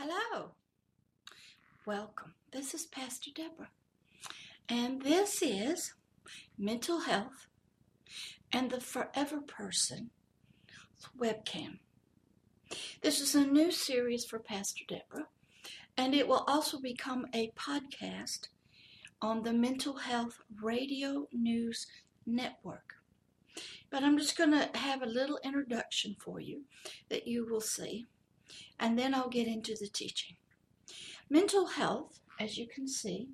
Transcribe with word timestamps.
Hello. 0.00 0.52
Welcome. 1.84 2.34
This 2.52 2.72
is 2.72 2.86
Pastor 2.86 3.32
Deborah. 3.34 3.70
And 4.68 5.02
this 5.02 5.42
is 5.42 5.92
Mental 6.56 7.00
Health 7.00 7.48
and 8.52 8.70
the 8.70 8.80
Forever 8.80 9.40
Person 9.40 10.10
webcam. 11.20 11.80
This 13.02 13.20
is 13.20 13.34
a 13.34 13.44
new 13.44 13.72
series 13.72 14.24
for 14.24 14.38
Pastor 14.38 14.84
Deborah, 14.86 15.26
and 15.96 16.14
it 16.14 16.28
will 16.28 16.44
also 16.46 16.78
become 16.80 17.26
a 17.34 17.50
podcast 17.58 18.50
on 19.20 19.42
the 19.42 19.52
Mental 19.52 19.96
Health 19.96 20.38
Radio 20.62 21.26
News 21.32 21.88
Network. 22.24 22.94
But 23.90 24.04
I'm 24.04 24.16
just 24.16 24.38
going 24.38 24.52
to 24.52 24.70
have 24.78 25.02
a 25.02 25.06
little 25.06 25.40
introduction 25.42 26.14
for 26.20 26.38
you 26.38 26.66
that 27.08 27.26
you 27.26 27.48
will 27.50 27.60
see, 27.60 28.06
and 28.78 28.98
then 28.98 29.14
I'll 29.14 29.28
get 29.28 29.46
into 29.46 29.74
the 29.78 29.88
teaching. 29.88 30.36
Mental 31.30 31.66
health, 31.66 32.20
as 32.40 32.56
you 32.56 32.66
can 32.66 32.88
see, 32.88 33.28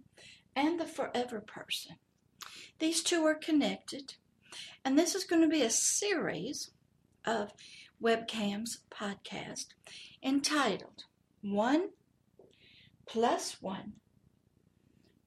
and 0.56 0.78
the 0.78 0.86
forever 0.86 1.40
person. 1.40 1.96
These 2.78 3.02
two 3.02 3.24
are 3.24 3.34
connected, 3.34 4.14
and 4.84 4.98
this 4.98 5.14
is 5.14 5.24
going 5.24 5.42
to 5.42 5.48
be 5.48 5.62
a 5.62 5.70
series 5.70 6.70
of 7.24 7.52
webcams 8.02 8.78
podcast 8.90 9.66
entitled 10.22 11.04
One 11.42 11.90
plus 13.06 13.62
One 13.62 13.94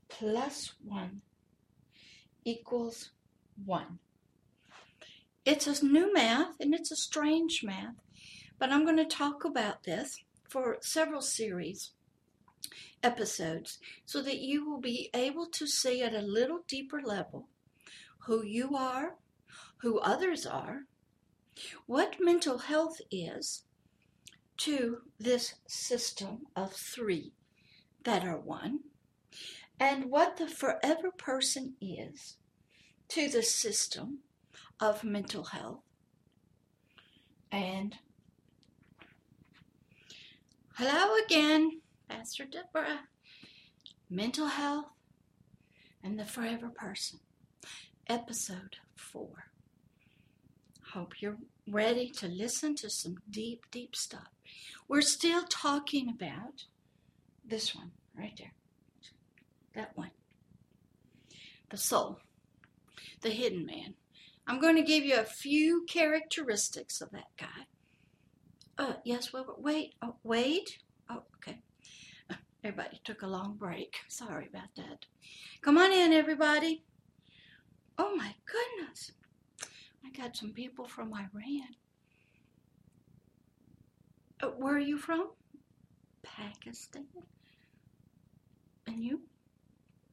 plus 0.10 0.74
One 0.84 1.22
equals 2.44 3.12
One. 3.66 4.00
It's 5.46 5.68
a 5.68 5.86
new 5.86 6.14
math 6.14 6.60
and 6.60 6.74
it's 6.74 6.92
a 6.92 6.96
strange 6.96 7.64
math, 7.64 7.96
but 8.60 8.72
I'm 8.72 8.86
going 8.86 8.98
to 8.98 9.06
talk 9.06 9.46
about 9.46 9.84
this 9.84 10.20
for 10.50 10.78
several 10.82 11.22
series 11.22 11.92
episodes 13.04 13.80
so 14.06 14.22
that 14.22 14.40
you 14.40 14.70
will 14.70 14.80
be 14.80 15.10
able 15.14 15.46
to 15.48 15.68
see 15.68 16.02
at 16.02 16.14
a 16.14 16.22
little 16.22 16.62
deeper 16.68 17.02
level 17.02 17.48
who 18.26 18.44
you 18.44 18.76
are, 18.76 19.16
who 19.78 20.00
others 20.00 20.46
are, 20.46 20.82
what 21.86 22.18
mental 22.20 22.58
health 22.58 23.00
is 23.12 23.64
to 24.58 25.00
this 25.20 25.56
system 25.68 26.48
of 26.56 26.74
three 26.74 27.34
that 28.04 28.26
are 28.26 28.40
one, 28.40 28.80
and 29.80 30.06
what 30.06 30.38
the 30.38 30.48
forever 30.48 31.12
person 31.12 31.76
is 31.80 32.38
to 33.08 33.30
the 33.30 33.44
system 33.44 34.20
of 34.80 35.04
mental 35.04 35.46
health. 35.46 35.84
And 37.52 37.96
hello 40.78 41.16
again, 41.26 41.82
Pastor 42.08 42.46
Deborah. 42.46 43.00
Mental 44.12 44.46
health 44.46 44.86
and 46.04 46.20
the 46.20 46.26
forever 46.26 46.70
person, 46.70 47.20
episode 48.08 48.76
four. 48.96 49.46
Hope 50.94 51.20
you're 51.20 51.40
ready 51.68 52.12
to 52.12 52.28
listen 52.28 52.76
to 52.76 52.92
some 52.92 53.18
deep, 53.28 53.66
deep 53.72 53.96
stuff. 53.96 54.30
We're 54.88 55.02
still 55.02 55.46
talking 55.50 56.10
about 56.10 56.66
this 57.44 57.76
one 57.76 57.92
right 58.16 58.38
there. 58.38 58.54
That 59.74 59.98
one. 59.98 60.12
The 61.72 61.78
soul, 61.78 62.20
the 63.22 63.32
hidden 63.32 63.66
man. 63.66 63.96
I'm 64.46 64.62
going 64.62 64.76
to 64.76 64.84
give 64.84 65.04
you 65.04 65.20
a 65.20 65.24
few 65.24 65.86
characteristics 65.90 67.02
of 67.02 67.10
that 67.12 67.32
guy. 67.36 67.66
Uh, 68.80 68.94
yes, 69.04 69.34
wait, 69.34 69.46
wait, 69.58 69.96
oh, 70.04 70.16
wait. 70.24 70.78
Oh, 71.10 71.24
okay. 71.38 71.60
Everybody 72.64 73.02
took 73.04 73.24
a 73.24 73.28
long 73.28 73.56
break. 73.58 73.96
Sorry 74.08 74.48
about 74.48 74.70
that. 74.76 75.06
Come 75.62 75.78
on 75.78 75.92
in, 75.92 76.14
everybody. 76.14 76.84
Oh 77.98 78.16
my 78.16 78.36
goodness. 78.46 79.12
I 80.06 80.12
got 80.12 80.36
some 80.38 80.52
people 80.54 80.86
from 80.86 81.14
Iran. 81.14 81.76
Uh, 84.42 84.48
where 84.48 84.76
are 84.76 84.80
you 84.80 84.98
from? 84.98 85.32
Pakistan. 86.22 87.08
And 88.86 89.04
you? 89.04 89.22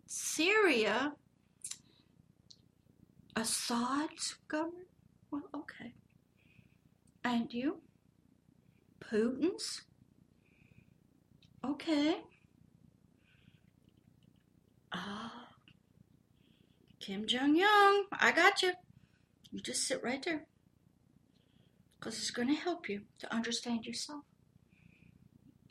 Syria? 0.06 1.12
Assad's 3.37 4.37
government? 4.49 4.89
Well, 5.31 5.43
okay. 5.55 5.93
And 7.25 7.53
you? 7.53 7.81
Putin's? 9.10 9.82
Okay. 11.65 12.19
Ah. 14.92 15.48
Kim 17.00 17.26
Jong 17.26 17.60
Un, 17.60 18.04
I 18.12 18.32
got 18.34 18.62
you. 18.62 18.72
You 19.50 19.60
just 19.60 19.87
sit 19.87 20.03
right 20.03 20.22
there. 20.25 20.47
Because 21.98 22.19
it's 22.19 22.31
going 22.31 22.48
to 22.48 22.54
help 22.54 22.88
you 22.88 23.03
to 23.19 23.34
understand 23.34 23.87
yourself 23.87 24.25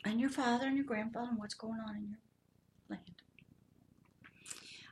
and 0.04 0.20
your 0.20 0.30
father 0.30 0.66
and 0.66 0.76
your 0.76 0.86
grandfather 0.86 1.28
and 1.30 1.38
what's 1.38 1.54
going 1.54 1.80
on 1.80 1.96
in 1.96 2.08
your 2.08 2.18
land. 2.88 3.22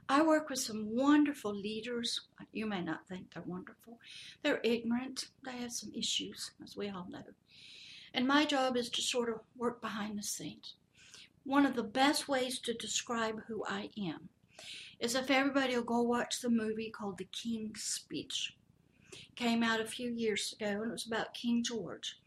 I 0.09 0.23
work 0.23 0.51
with 0.51 0.59
some 0.59 0.95
wonderful 0.95 1.55
leaders. 1.55 2.21
You 2.53 2.67
may 2.67 2.83
not 2.83 3.09
think 3.09 3.33
they're 3.33 3.43
wonderful. 3.47 3.99
They're 4.43 4.61
ignorant. 4.63 5.27
They 5.45 5.53
have 5.53 5.73
some 5.73 5.93
issues, 5.95 6.51
as 6.63 6.77
we 6.77 6.89
all 6.89 7.07
know. 7.09 7.23
And 8.15 8.27
my 8.27 8.45
job 8.45 8.77
is 8.77 8.91
to 8.91 9.03
sort 9.03 9.29
of 9.29 9.41
work 9.57 9.81
behind 9.81 10.19
the 10.19 10.23
scenes. 10.23 10.75
One 11.45 11.67
of 11.67 11.75
the 11.75 11.83
best 11.83 12.29
ways 12.29 12.59
to 12.61 12.75
describe 12.75 13.43
who 13.47 13.65
I 13.67 13.91
am 13.99 14.29
is 15.01 15.15
if 15.15 15.31
everybody 15.31 15.75
will 15.75 15.83
go 15.83 16.03
watch 16.03 16.41
the 16.41 16.51
movie 16.51 16.91
called 16.91 17.19
The 17.19 17.29
King's 17.33 17.83
Speech. 17.83 18.55
It 19.13 19.37
came 19.37 19.63
out 19.63 19.81
a 19.81 19.87
few 19.87 20.13
years 20.13 20.53
ago 20.53 20.83
and 20.83 20.89
it 20.89 20.93
was 20.93 21.07
about 21.07 21.35
King 21.35 21.65
George 21.65 22.19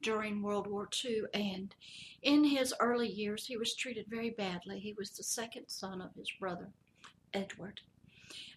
during 0.00 0.42
World 0.42 0.66
War 0.66 0.88
II. 1.04 1.22
And 1.34 1.74
in 2.22 2.44
his 2.44 2.74
early 2.80 3.08
years, 3.08 3.46
he 3.46 3.56
was 3.56 3.74
treated 3.74 4.06
very 4.08 4.30
badly. 4.30 4.80
He 4.80 4.94
was 4.94 5.10
the 5.10 5.22
second 5.22 5.68
son 5.68 6.00
of 6.00 6.14
his 6.14 6.30
brother. 6.40 6.70
Edward. 7.34 7.80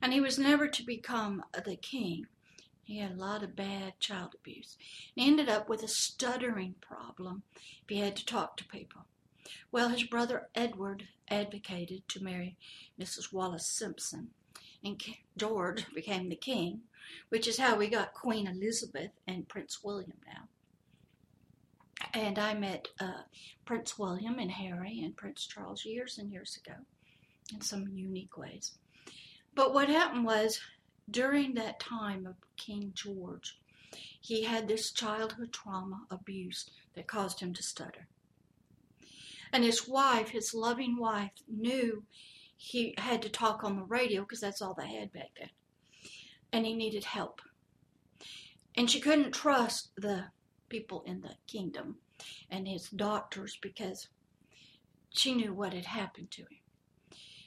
And 0.01 0.13
he 0.13 0.21
was 0.21 0.37
never 0.39 0.67
to 0.67 0.83
become 0.83 1.43
the 1.65 1.75
king. 1.75 2.27
He 2.85 2.99
had 2.99 3.13
a 3.13 3.15
lot 3.15 3.41
of 3.41 3.55
bad 3.55 3.99
child 3.99 4.35
abuse. 4.35 4.77
He 5.15 5.25
ended 5.25 5.49
up 5.49 5.67
with 5.67 5.81
a 5.81 5.87
stuttering 5.87 6.75
problem 6.79 7.41
if 7.81 7.89
he 7.89 7.99
had 7.99 8.15
to 8.17 8.25
talk 8.25 8.57
to 8.57 8.65
people. 8.65 9.05
Well, 9.71 9.89
his 9.89 10.03
brother 10.03 10.49
Edward 10.53 11.07
advocated 11.27 12.07
to 12.09 12.23
marry 12.23 12.57
Mrs. 12.99 13.33
Wallis 13.33 13.67
Simpson, 13.67 14.29
and 14.83 15.03
George 15.35 15.91
became 15.95 16.29
the 16.29 16.35
king, 16.35 16.81
which 17.29 17.47
is 17.47 17.57
how 17.57 17.75
we 17.75 17.87
got 17.87 18.13
Queen 18.13 18.45
Elizabeth 18.45 19.11
and 19.27 19.47
Prince 19.47 19.83
William 19.83 20.17
now. 20.27 20.47
And 22.13 22.37
I 22.37 22.53
met 22.53 22.89
uh, 22.99 23.23
Prince 23.65 23.97
William 23.97 24.37
and 24.37 24.51
Harry 24.51 25.01
and 25.03 25.17
Prince 25.17 25.47
Charles 25.47 25.85
years 25.85 26.19
and 26.19 26.31
years 26.31 26.59
ago 26.63 26.77
in 27.51 27.61
some 27.61 27.87
unique 27.87 28.37
ways. 28.37 28.77
But 29.55 29.73
what 29.73 29.89
happened 29.89 30.25
was 30.25 30.59
during 31.09 31.53
that 31.53 31.79
time 31.79 32.25
of 32.25 32.35
King 32.57 32.91
George, 32.93 33.59
he 34.19 34.43
had 34.43 34.67
this 34.67 34.91
childhood 34.91 35.53
trauma 35.53 36.05
abuse 36.09 36.69
that 36.95 37.07
caused 37.07 37.39
him 37.39 37.53
to 37.53 37.63
stutter. 37.63 38.07
And 39.53 39.63
his 39.63 39.87
wife, 39.87 40.29
his 40.29 40.53
loving 40.53 40.97
wife, 40.97 41.31
knew 41.47 42.03
he 42.57 42.95
had 42.97 43.21
to 43.21 43.29
talk 43.29 43.63
on 43.63 43.77
the 43.77 43.83
radio 43.83 44.21
because 44.21 44.41
that's 44.41 44.61
all 44.61 44.73
they 44.73 44.87
had 44.87 45.13
back 45.13 45.31
then. 45.37 45.49
And 46.51 46.65
he 46.65 46.73
needed 46.73 47.03
help. 47.03 47.41
And 48.75 48.89
she 48.89 48.99
couldn't 48.99 49.31
trust 49.31 49.91
the 49.95 50.25
people 50.69 51.03
in 51.05 51.21
the 51.21 51.35
kingdom 51.47 51.97
and 52.49 52.67
his 52.67 52.89
doctors 52.89 53.57
because 53.61 54.09
she 55.11 55.33
knew 55.33 55.53
what 55.53 55.73
had 55.73 55.85
happened 55.85 56.31
to 56.31 56.41
him. 56.41 56.64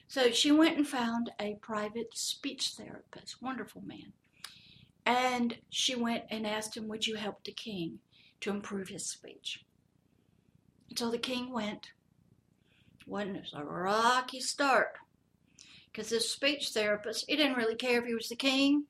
So 0.09 0.31
she 0.31 0.51
went 0.51 0.79
and 0.79 0.89
found 0.89 1.31
a 1.39 1.59
private 1.61 2.17
speech 2.17 2.71
therapist, 2.71 3.43
wonderful 3.43 3.83
man. 3.83 4.15
And 5.05 5.59
she 5.69 5.95
went 5.95 6.25
and 6.31 6.47
asked 6.47 6.77
him, 6.77 6.89
Would 6.89 7.07
you 7.07 7.17
help 7.17 7.45
the 7.45 7.53
king 7.53 7.99
to 8.41 8.51
improve 8.51 8.89
his 8.89 9.07
speech? 9.07 9.65
So 10.97 11.11
the 11.11 11.19
king 11.19 11.53
went. 11.53 11.91
Wasn't 13.07 13.47
a 13.55 13.65
rocky 13.65 14.41
start. 14.41 14.97
Because 15.93 16.09
this 16.09 16.31
speech 16.31 16.71
therapist, 16.71 17.27
he 17.29 17.37
didn't 17.37 17.57
really 17.57 17.77
care 17.77 18.01
if 18.01 18.07
he 18.07 18.15
was 18.15 18.29
the 18.29 18.37
king. 18.37 18.85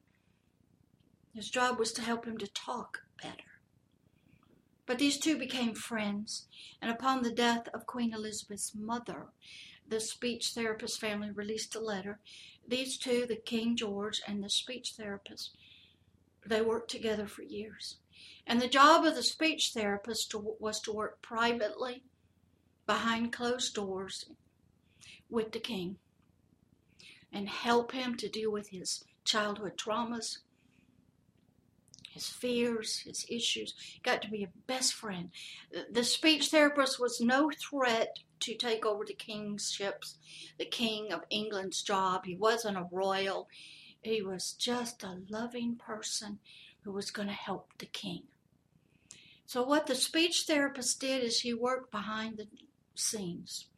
His 1.35 1.50
job 1.50 1.79
was 1.79 1.93
to 1.93 2.03
help 2.03 2.26
him 2.26 2.38
to 2.38 2.47
talk 2.49 3.00
better. 3.23 3.35
But 4.87 4.99
these 4.99 5.19
two 5.19 5.37
became 5.37 5.75
friends, 5.75 6.47
and 6.81 6.91
upon 6.91 7.23
the 7.23 7.31
death 7.31 7.69
of 7.75 7.87
Queen 7.87 8.15
Elizabeth's 8.15 8.73
mother, 8.75 9.26
the 9.88 10.00
speech 10.00 10.50
therapist 10.55 11.00
family 11.00 11.31
released 11.31 11.75
a 11.75 11.81
letter. 11.81 12.20
These 12.67 12.99
two, 12.99 13.26
the 13.26 13.37
King 13.37 13.76
George 13.76 14.20
and 14.26 14.43
the 14.43 14.50
speech 14.50 14.94
therapist, 14.96 15.56
they 16.46 16.61
worked 16.61 16.90
together 16.90 17.26
for 17.26 17.43
years. 17.43 17.96
And 18.46 18.61
the 18.61 18.69
job 18.69 19.05
of 19.05 19.14
the 19.14 19.23
speech 19.23 19.73
therapist 19.75 20.31
to, 20.31 20.55
was 20.58 20.81
to 20.81 20.93
work 20.93 21.23
privately 21.23 22.02
behind 22.87 23.32
closed 23.32 23.75
doors 23.75 24.26
with 25.31 25.52
the 25.52 25.58
king 25.58 25.96
and 27.32 27.49
help 27.49 27.93
him 27.93 28.17
to 28.17 28.29
deal 28.29 28.50
with 28.50 28.70
his 28.70 29.05
childhood 29.25 29.76
traumas, 29.76 30.38
his 32.11 32.26
fears, 32.26 33.00
his 33.00 33.26
issues. 33.29 33.75
Got 34.02 34.23
to 34.23 34.31
be 34.31 34.43
a 34.43 34.49
best 34.67 34.94
friend. 34.94 35.31
The 35.91 36.05
speech 36.05 36.49
therapist 36.49 36.99
was 36.99 37.20
no 37.20 37.50
threat 37.50 38.19
to 38.40 38.55
take 38.55 38.85
over 38.85 39.05
the 39.05 39.14
kingships, 39.14 40.17
the 40.58 40.64
king 40.64 41.12
of 41.12 41.25
England's 41.31 41.82
job. 41.82 42.25
He 42.25 42.37
wasn't 42.37 42.76
a 42.76 42.88
royal. 42.90 43.49
He 44.02 44.23
was 44.23 44.52
just 44.52 45.02
a 45.02 45.23
loving 45.29 45.76
person 45.76 46.38
who 46.82 46.93
was 46.93 47.11
going 47.11 47.29
to 47.29 47.35
help 47.35 47.73
the 47.79 47.87
king. 47.87 48.23
So, 49.46 49.62
what 49.62 49.87
the 49.87 49.94
speech 49.94 50.44
therapist 50.46 51.00
did 51.00 51.23
is 51.23 51.40
he 51.40 51.55
worked 51.55 51.90
behind 51.90 52.37
the 52.37 52.49
scenes 52.94 53.69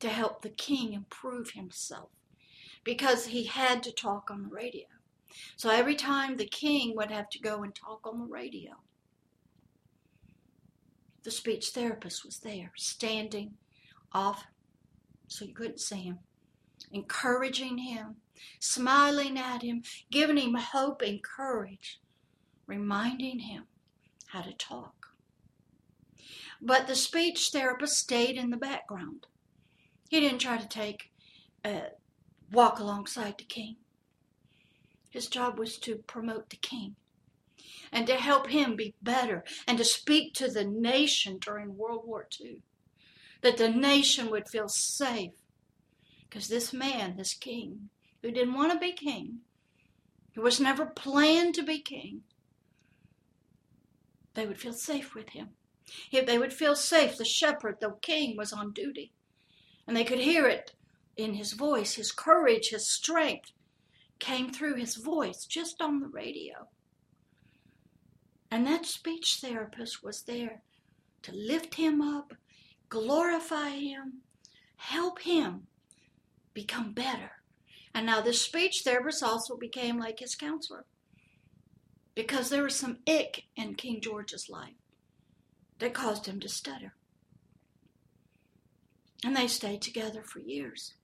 to 0.00 0.08
help 0.08 0.42
the 0.42 0.50
king 0.50 0.92
improve 0.92 1.50
himself 1.50 2.10
because 2.84 3.26
he 3.26 3.44
had 3.44 3.82
to 3.82 3.92
talk 3.92 4.30
on 4.30 4.42
the 4.42 4.48
radio. 4.54 4.86
So, 5.56 5.70
every 5.70 5.96
time 5.96 6.36
the 6.36 6.46
king 6.46 6.94
would 6.96 7.10
have 7.10 7.28
to 7.30 7.40
go 7.40 7.62
and 7.62 7.74
talk 7.74 8.06
on 8.06 8.20
the 8.20 8.26
radio, 8.26 8.74
the 11.24 11.30
speech 11.30 11.70
therapist 11.70 12.24
was 12.24 12.38
there, 12.38 12.70
standing 12.76 13.54
off 14.14 14.46
so 15.26 15.44
you 15.44 15.54
couldn't 15.54 15.80
see 15.80 16.02
him, 16.02 16.20
encouraging 16.92 17.78
him, 17.78 18.16
smiling 18.60 19.38
at 19.38 19.62
him, 19.62 19.82
giving 20.10 20.36
him 20.36 20.54
hope 20.54 21.02
and 21.02 21.22
courage, 21.22 22.00
reminding 22.66 23.40
him 23.40 23.64
how 24.28 24.42
to 24.42 24.52
talk. 24.52 25.08
But 26.60 26.86
the 26.86 26.94
speech 26.94 27.50
therapist 27.52 27.98
stayed 27.98 28.36
in 28.36 28.50
the 28.50 28.56
background. 28.56 29.26
He 30.08 30.20
didn't 30.20 30.38
try 30.38 30.56
to 30.56 30.68
take 30.68 31.10
uh, 31.64 31.90
walk 32.52 32.78
alongside 32.78 33.38
the 33.38 33.44
king. 33.44 33.76
His 35.10 35.26
job 35.26 35.58
was 35.58 35.78
to 35.78 35.96
promote 35.96 36.50
the 36.50 36.56
king 36.56 36.96
and 37.92 38.06
to 38.06 38.14
help 38.14 38.48
him 38.48 38.76
be 38.76 38.94
better 39.02 39.44
and 39.66 39.78
to 39.78 39.84
speak 39.84 40.34
to 40.34 40.48
the 40.48 40.64
nation 40.64 41.38
during 41.38 41.76
World 41.76 42.02
War 42.04 42.26
II 42.40 42.62
that 43.44 43.58
the 43.58 43.68
nation 43.68 44.30
would 44.30 44.48
feel 44.48 44.68
safe. 44.68 45.34
Because 46.22 46.48
this 46.48 46.72
man, 46.72 47.18
this 47.18 47.34
king, 47.34 47.90
who 48.22 48.30
didn't 48.30 48.54
want 48.54 48.72
to 48.72 48.78
be 48.78 48.92
king, 48.92 49.40
who 50.34 50.40
was 50.40 50.58
never 50.58 50.86
planned 50.86 51.54
to 51.54 51.62
be 51.62 51.78
king, 51.78 52.22
they 54.32 54.46
would 54.46 54.58
feel 54.58 54.72
safe 54.72 55.14
with 55.14 55.28
him. 55.28 55.50
If 56.10 56.24
They 56.24 56.38
would 56.38 56.54
feel 56.54 56.74
safe. 56.74 57.18
The 57.18 57.26
shepherd, 57.26 57.76
the 57.80 57.94
king, 58.00 58.34
was 58.34 58.50
on 58.50 58.72
duty. 58.72 59.12
And 59.86 59.94
they 59.94 60.04
could 60.04 60.20
hear 60.20 60.48
it 60.48 60.72
in 61.14 61.34
his 61.34 61.52
voice. 61.52 61.94
His 61.94 62.12
courage, 62.12 62.70
his 62.70 62.90
strength 62.90 63.52
came 64.18 64.50
through 64.50 64.76
his 64.76 64.96
voice 64.96 65.44
just 65.44 65.82
on 65.82 66.00
the 66.00 66.08
radio. 66.08 66.68
And 68.50 68.66
that 68.66 68.86
speech 68.86 69.38
therapist 69.42 70.02
was 70.02 70.22
there 70.22 70.62
to 71.22 71.32
lift 71.32 71.74
him 71.74 72.00
up, 72.00 72.32
glorify 72.94 73.70
him, 73.70 74.20
help 74.76 75.22
him 75.22 75.66
become 76.54 76.92
better. 76.92 77.32
And 77.92 78.06
now 78.06 78.20
this 78.20 78.40
speech 78.40 78.82
therapist 78.84 79.22
also 79.22 79.56
became 79.56 79.98
like 79.98 80.20
his 80.20 80.36
counselor 80.36 80.84
because 82.14 82.50
there 82.50 82.62
was 82.62 82.76
some 82.76 82.98
ick 83.08 83.44
in 83.56 83.74
King 83.74 84.00
George's 84.00 84.48
life 84.48 84.74
that 85.80 85.92
caused 85.92 86.26
him 86.26 86.38
to 86.38 86.48
stutter. 86.48 86.94
And 89.24 89.36
they 89.36 89.48
stayed 89.48 89.82
together 89.82 90.22
for 90.22 90.38
years. 90.38 90.94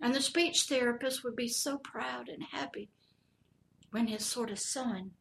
And 0.00 0.14
the 0.14 0.20
speech 0.20 0.62
therapist 0.62 1.22
would 1.22 1.36
be 1.36 1.48
so 1.48 1.78
proud 1.78 2.28
and 2.28 2.42
happy 2.50 2.88
when 3.92 4.08
his 4.08 4.24
sort 4.24 4.50
of 4.50 4.58
son 4.58 5.12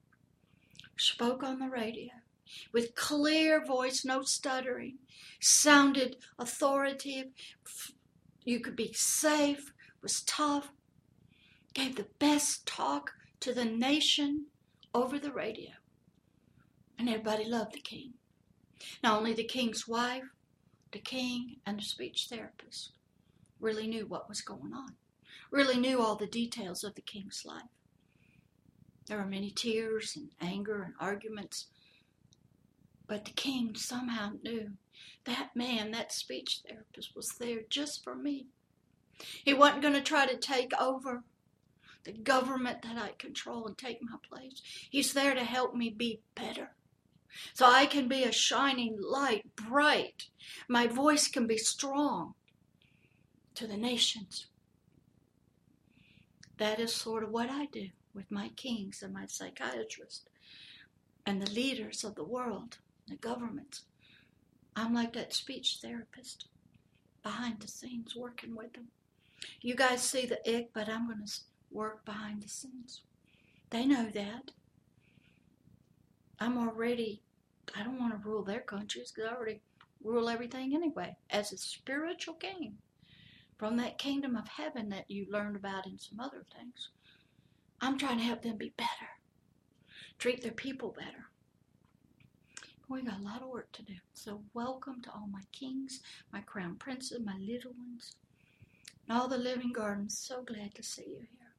spoke 0.98 1.44
on 1.44 1.60
the 1.60 1.70
radio 1.70 2.14
with 2.74 2.96
clear 2.96 3.64
voice, 3.66 4.04
no 4.06 4.22
stuttering, 4.24 4.98
sounded 5.40 6.18
authoritative. 6.40 7.32
You 8.44 8.60
could 8.60 8.76
be 8.76 8.94
safe, 8.94 9.74
was 10.02 10.22
tough, 10.22 10.72
gave 11.74 11.96
the 11.96 12.08
best 12.20 12.66
talk 12.66 13.12
to 13.42 13.54
the 13.54 13.66
nation 13.66 14.48
over 14.94 15.20
the 15.20 15.32
radio. 15.32 15.72
And 16.98 17.08
everybody 17.08 17.46
loved 17.46 17.74
the 17.74 17.82
king. 17.82 18.14
Not 19.04 19.18
only 19.18 19.34
the 19.34 19.44
king's 19.44 19.88
wife, 19.88 20.24
the 20.92 21.00
king, 21.00 21.58
and 21.66 21.78
the 21.78 21.84
speech 21.84 22.28
therapist 22.30 22.92
really 23.60 23.88
knew 23.88 24.06
what 24.06 24.30
was 24.30 24.42
going 24.42 24.74
on, 24.74 24.96
really 25.52 25.78
knew 25.78 26.02
all 26.02 26.16
the 26.16 26.28
details 26.28 26.84
of 26.84 26.96
the 26.96 27.02
king's 27.02 27.44
life. 27.46 27.64
There 29.08 29.18
were 29.18 29.26
many 29.26 29.52
tears 29.52 30.16
and 30.16 30.30
anger 30.42 30.84
and 30.84 30.94
arguments, 31.00 31.68
but 33.08 33.26
the 33.26 33.32
king 33.32 33.74
somehow 33.76 34.32
knew 34.44 34.72
that 35.26 35.56
man, 35.56 35.92
that 35.92 36.12
speech 36.12 36.62
therapist, 36.68 37.16
was 37.16 37.30
there 37.40 37.62
just 37.70 38.04
for 38.04 38.16
me. 38.16 38.48
He 39.44 39.54
wasn't 39.54 39.82
going 39.82 39.94
to 39.94 40.02
try 40.02 40.26
to 40.26 40.38
take 40.38 40.72
over 40.80 41.24
the 42.04 42.12
government 42.12 42.84
that 42.84 42.98
I 42.98 43.12
control 43.18 43.68
and 43.68 43.78
take 43.78 44.00
my 44.02 44.18
place. 44.28 44.62
He's 44.90 45.14
there 45.14 45.34
to 45.34 45.44
help 45.44 45.74
me 45.74 45.90
be 45.90 46.22
better. 46.36 46.72
So 47.54 47.66
I 47.66 47.86
can 47.86 48.08
be 48.08 48.24
a 48.24 48.32
shining 48.32 48.98
light, 49.00 49.46
bright. 49.56 50.30
My 50.70 50.88
voice 50.88 51.28
can 51.28 51.48
be 51.48 51.58
strong 51.58 52.34
to 53.56 53.68
the 53.68 53.78
nations. 53.78 54.48
That 56.58 56.80
is 56.80 56.94
sort 56.94 57.24
of 57.24 57.32
what 57.32 57.50
I 57.50 57.66
do 57.66 57.90
with 58.14 58.32
my 58.32 58.50
kings 58.56 59.02
and 59.04 59.14
my 59.14 59.26
psychiatrists 59.28 60.26
and 61.26 61.42
the 61.42 61.52
leaders 61.52 62.04
of 62.04 62.16
the 62.16 62.24
world 62.24 62.78
the 63.08 63.16
governments. 63.16 63.84
I'm 64.76 64.94
like 64.94 65.14
that 65.14 65.34
speech 65.34 65.80
therapist 65.82 66.46
behind 67.24 67.60
the 67.60 67.68
scenes 67.68 68.16
working 68.16 68.56
with 68.56 68.74
them. 68.74 68.88
You 69.62 69.76
guys 69.76 70.02
see 70.02 70.26
the 70.26 70.40
ick, 70.48 70.70
but 70.74 70.90
I'm 70.90 71.08
going 71.08 71.26
to 71.26 71.32
work 71.72 72.06
behind 72.06 72.44
the 72.44 72.48
scenes. 72.50 73.02
They 73.70 73.86
know 73.86 74.10
that. 74.14 74.52
I'm 76.40 76.58
already, 76.58 77.22
I 77.76 77.84
don't 77.84 78.00
want 78.00 78.14
to 78.14 78.30
rule 78.30 78.44
their 78.44 78.62
countries 78.62 79.12
because 79.12 79.30
I 79.30 79.36
already 79.36 79.62
rule 80.04 80.30
everything 80.30 80.76
anyway 80.76 81.16
as 81.30 81.52
a 81.52 81.58
spiritual 81.58 82.36
king 82.36 82.78
from 83.58 83.78
that 83.78 83.98
kingdom 83.98 84.36
of 84.36 84.48
heaven 84.48 84.90
that 84.90 85.10
you 85.10 85.26
learned 85.30 85.56
about 85.56 85.88
in 85.88 85.98
some 85.98 86.20
other 86.20 86.46
things. 86.56 86.90
I'm 87.82 87.98
trying 87.98 88.20
to 88.20 88.24
help 88.24 88.44
them 88.44 88.58
be 88.58 88.74
better, 88.78 89.10
treat 90.20 90.42
their 90.42 90.52
people 90.52 90.96
better, 90.98 91.26
we 92.90 93.02
got 93.02 93.20
a 93.20 93.24
lot 93.24 93.42
of 93.42 93.50
work 93.50 93.72
to 93.74 93.84
do. 93.84 93.96
So, 94.14 94.42
welcome 94.54 95.02
to 95.02 95.12
all 95.12 95.28
my 95.30 95.42
kings, 95.52 96.00
my 96.32 96.40
crown 96.40 96.76
princes, 96.76 97.20
my 97.24 97.38
little 97.38 97.74
ones, 97.78 98.16
and 99.08 99.18
all 99.18 99.28
the 99.28 99.38
living 99.38 99.74
gardens. 99.74 100.18
So 100.18 100.42
glad 100.42 100.74
to 100.76 100.84
see 100.84 101.06
you 101.08 101.20
here. 101.20 101.54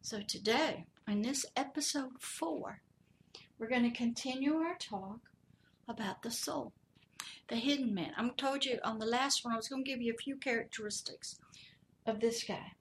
So, 0.00 0.20
today, 0.20 0.86
in 1.06 1.22
this 1.22 1.46
episode 1.56 2.20
four, 2.20 2.80
we're 3.58 3.68
going 3.68 3.88
to 3.88 3.96
continue 3.96 4.56
our 4.56 4.76
talk 4.76 5.20
about 5.88 6.22
the 6.22 6.30
soul, 6.30 6.72
the 7.48 7.56
hidden 7.56 7.94
man. 7.94 8.12
I 8.16 8.28
told 8.36 8.64
you 8.64 8.78
on 8.82 8.98
the 8.98 9.06
last 9.06 9.44
one, 9.44 9.54
I 9.54 9.56
was 9.56 9.68
going 9.68 9.84
to 9.84 9.90
give 9.90 10.02
you 10.02 10.12
a 10.12 10.22
few 10.22 10.36
characteristics 10.36 11.38
of 12.04 12.18
this 12.18 12.42
guy. 12.42 12.72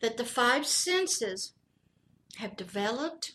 That 0.00 0.16
the 0.16 0.24
five 0.24 0.66
senses 0.66 1.52
have 2.36 2.56
developed, 2.56 3.32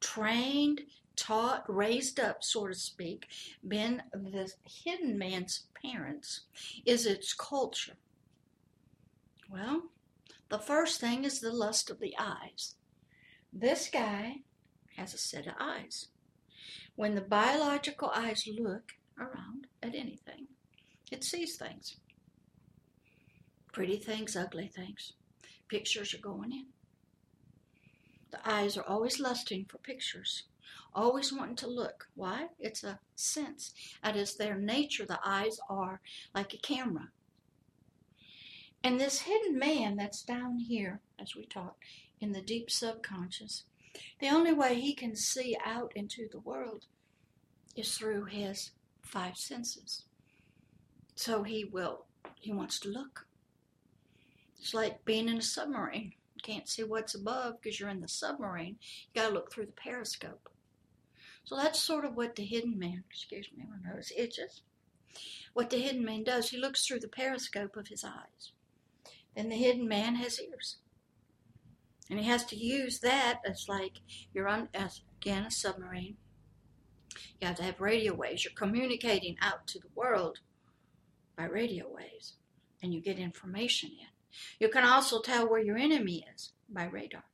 trained, 0.00 0.82
taught, 1.22 1.64
raised 1.68 2.18
up, 2.18 2.42
so 2.42 2.66
to 2.66 2.74
speak, 2.74 3.28
been 3.68 4.02
the 4.12 4.52
hidden 4.64 5.16
man's 5.16 5.66
parents, 5.80 6.40
is 6.84 7.06
its 7.06 7.32
culture. 7.32 7.94
Well, 9.48 9.84
the 10.48 10.58
first 10.58 11.00
thing 11.00 11.24
is 11.24 11.38
the 11.38 11.52
lust 11.52 11.90
of 11.90 12.00
the 12.00 12.16
eyes. 12.18 12.74
This 13.52 13.88
guy 13.88 14.38
has 14.96 15.14
a 15.14 15.18
set 15.18 15.46
of 15.46 15.54
eyes. 15.60 16.08
When 16.96 17.14
the 17.14 17.20
biological 17.20 18.10
eyes 18.12 18.48
look 18.58 18.94
around 19.16 19.68
at 19.80 19.94
anything, 19.94 20.48
it 21.12 21.22
sees 21.22 21.56
things. 21.56 21.98
Pretty 23.72 23.96
things, 23.96 24.34
ugly 24.34 24.66
things. 24.66 25.12
Pictures 25.68 26.14
are 26.14 26.18
going 26.18 26.50
in. 26.50 26.66
The 28.32 28.40
eyes 28.44 28.76
are 28.76 28.84
always 28.88 29.20
lusting 29.20 29.66
for 29.66 29.78
pictures 29.78 30.44
always 30.94 31.32
wanting 31.32 31.56
to 31.56 31.66
look. 31.66 32.08
Why? 32.14 32.48
It's 32.58 32.84
a 32.84 32.98
sense. 33.14 33.72
That 34.02 34.16
is 34.16 34.36
their 34.36 34.56
nature. 34.56 35.06
The 35.06 35.20
eyes 35.24 35.58
are 35.68 36.00
like 36.34 36.54
a 36.54 36.58
camera. 36.58 37.08
And 38.84 39.00
this 39.00 39.20
hidden 39.20 39.58
man 39.58 39.96
that's 39.96 40.22
down 40.22 40.58
here, 40.58 41.00
as 41.20 41.36
we 41.36 41.46
talked, 41.46 41.84
in 42.20 42.32
the 42.32 42.42
deep 42.42 42.70
subconscious, 42.70 43.64
the 44.20 44.28
only 44.28 44.52
way 44.52 44.80
he 44.80 44.94
can 44.94 45.14
see 45.14 45.56
out 45.64 45.92
into 45.94 46.28
the 46.30 46.40
world 46.40 46.86
is 47.76 47.96
through 47.96 48.24
his 48.24 48.72
five 49.02 49.36
senses. 49.36 50.04
So 51.14 51.42
he 51.42 51.64
will, 51.64 52.06
he 52.40 52.52
wants 52.52 52.80
to 52.80 52.88
look. 52.88 53.26
It's 54.58 54.74
like 54.74 55.04
being 55.04 55.28
in 55.28 55.38
a 55.38 55.42
submarine. 55.42 56.12
You 56.34 56.40
can't 56.42 56.68
see 56.68 56.82
what's 56.84 57.14
above 57.14 57.60
because 57.60 57.78
you're 57.78 57.88
in 57.88 58.00
the 58.00 58.08
submarine. 58.08 58.76
You 59.12 59.20
got 59.20 59.28
to 59.28 59.34
look 59.34 59.52
through 59.52 59.66
the 59.66 59.72
periscope. 59.72 60.48
So 61.44 61.56
that's 61.56 61.80
sort 61.80 62.04
of 62.04 62.16
what 62.16 62.36
the 62.36 62.44
hidden 62.44 62.78
man, 62.78 63.04
excuse 63.10 63.48
me, 63.56 63.64
my 63.68 63.92
nose 63.92 64.12
itches. 64.16 64.62
What 65.52 65.70
the 65.70 65.78
hidden 65.78 66.04
man 66.04 66.24
does, 66.24 66.50
he 66.50 66.56
looks 66.56 66.86
through 66.86 67.00
the 67.00 67.08
periscope 67.08 67.76
of 67.76 67.88
his 67.88 68.04
eyes. 68.04 68.52
Then 69.36 69.48
the 69.48 69.56
hidden 69.56 69.88
man 69.88 70.14
has 70.16 70.40
ears. 70.40 70.76
And 72.10 72.18
he 72.18 72.26
has 72.26 72.44
to 72.46 72.56
use 72.56 73.00
that 73.00 73.40
as 73.46 73.66
like 73.68 74.00
you're 74.32 74.48
on, 74.48 74.68
as, 74.74 75.02
again, 75.20 75.44
a 75.44 75.50
submarine. 75.50 76.16
You 77.40 77.48
have 77.48 77.56
to 77.56 77.62
have 77.62 77.80
radio 77.80 78.14
waves. 78.14 78.44
You're 78.44 78.54
communicating 78.54 79.36
out 79.40 79.66
to 79.68 79.78
the 79.78 79.88
world 79.94 80.38
by 81.36 81.44
radio 81.44 81.86
waves, 81.88 82.34
and 82.82 82.92
you 82.92 83.00
get 83.00 83.18
information 83.18 83.90
in. 83.90 84.06
You 84.58 84.68
can 84.68 84.84
also 84.84 85.20
tell 85.20 85.48
where 85.48 85.62
your 85.62 85.76
enemy 85.76 86.24
is 86.34 86.52
by 86.68 86.84
radar. 86.84 87.24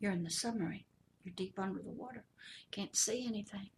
You're 0.00 0.12
in 0.12 0.24
the 0.24 0.30
submarine. 0.30 0.84
You're 1.30 1.46
deep 1.46 1.58
under 1.58 1.80
the 1.80 1.90
water. 1.90 2.24
Can't 2.72 2.96
see 2.96 3.26
anything. 3.26 3.70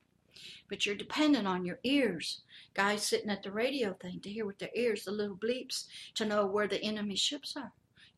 But 0.69 0.87
you're 0.87 0.95
dependent 0.95 1.47
on 1.47 1.67
your 1.67 1.79
ears. 1.85 2.43
Guys 2.73 3.03
sitting 3.03 3.31
at 3.31 3.43
the 3.43 3.53
radio 3.53 3.93
thing 3.93 4.21
to 4.21 4.31
hear 4.31 4.47
with 4.47 4.59
their 4.59 4.71
ears, 4.75 5.05
the 5.05 5.11
little 5.11 5.37
bleeps, 5.37 5.87
to 6.15 6.25
know 6.25 6.47
where 6.47 6.67
the 6.67 6.83
enemy 6.83 7.17
ships 7.17 7.55
are. 7.57 7.73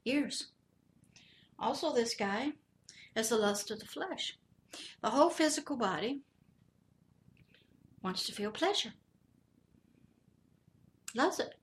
Ears. 0.05 0.49
Also, 1.59 1.93
this 1.93 2.15
guy 2.15 2.53
has 3.17 3.31
the 3.31 3.37
lust 3.37 3.71
of 3.71 3.81
the 3.81 3.87
flesh. 3.87 4.39
The 5.03 5.11
whole 5.11 5.31
physical 5.31 5.77
body 5.77 6.21
wants 8.03 8.25
to 8.27 8.33
feel 8.33 8.51
pleasure. 8.51 8.93
Loves 11.15 11.41
it. 11.41 11.55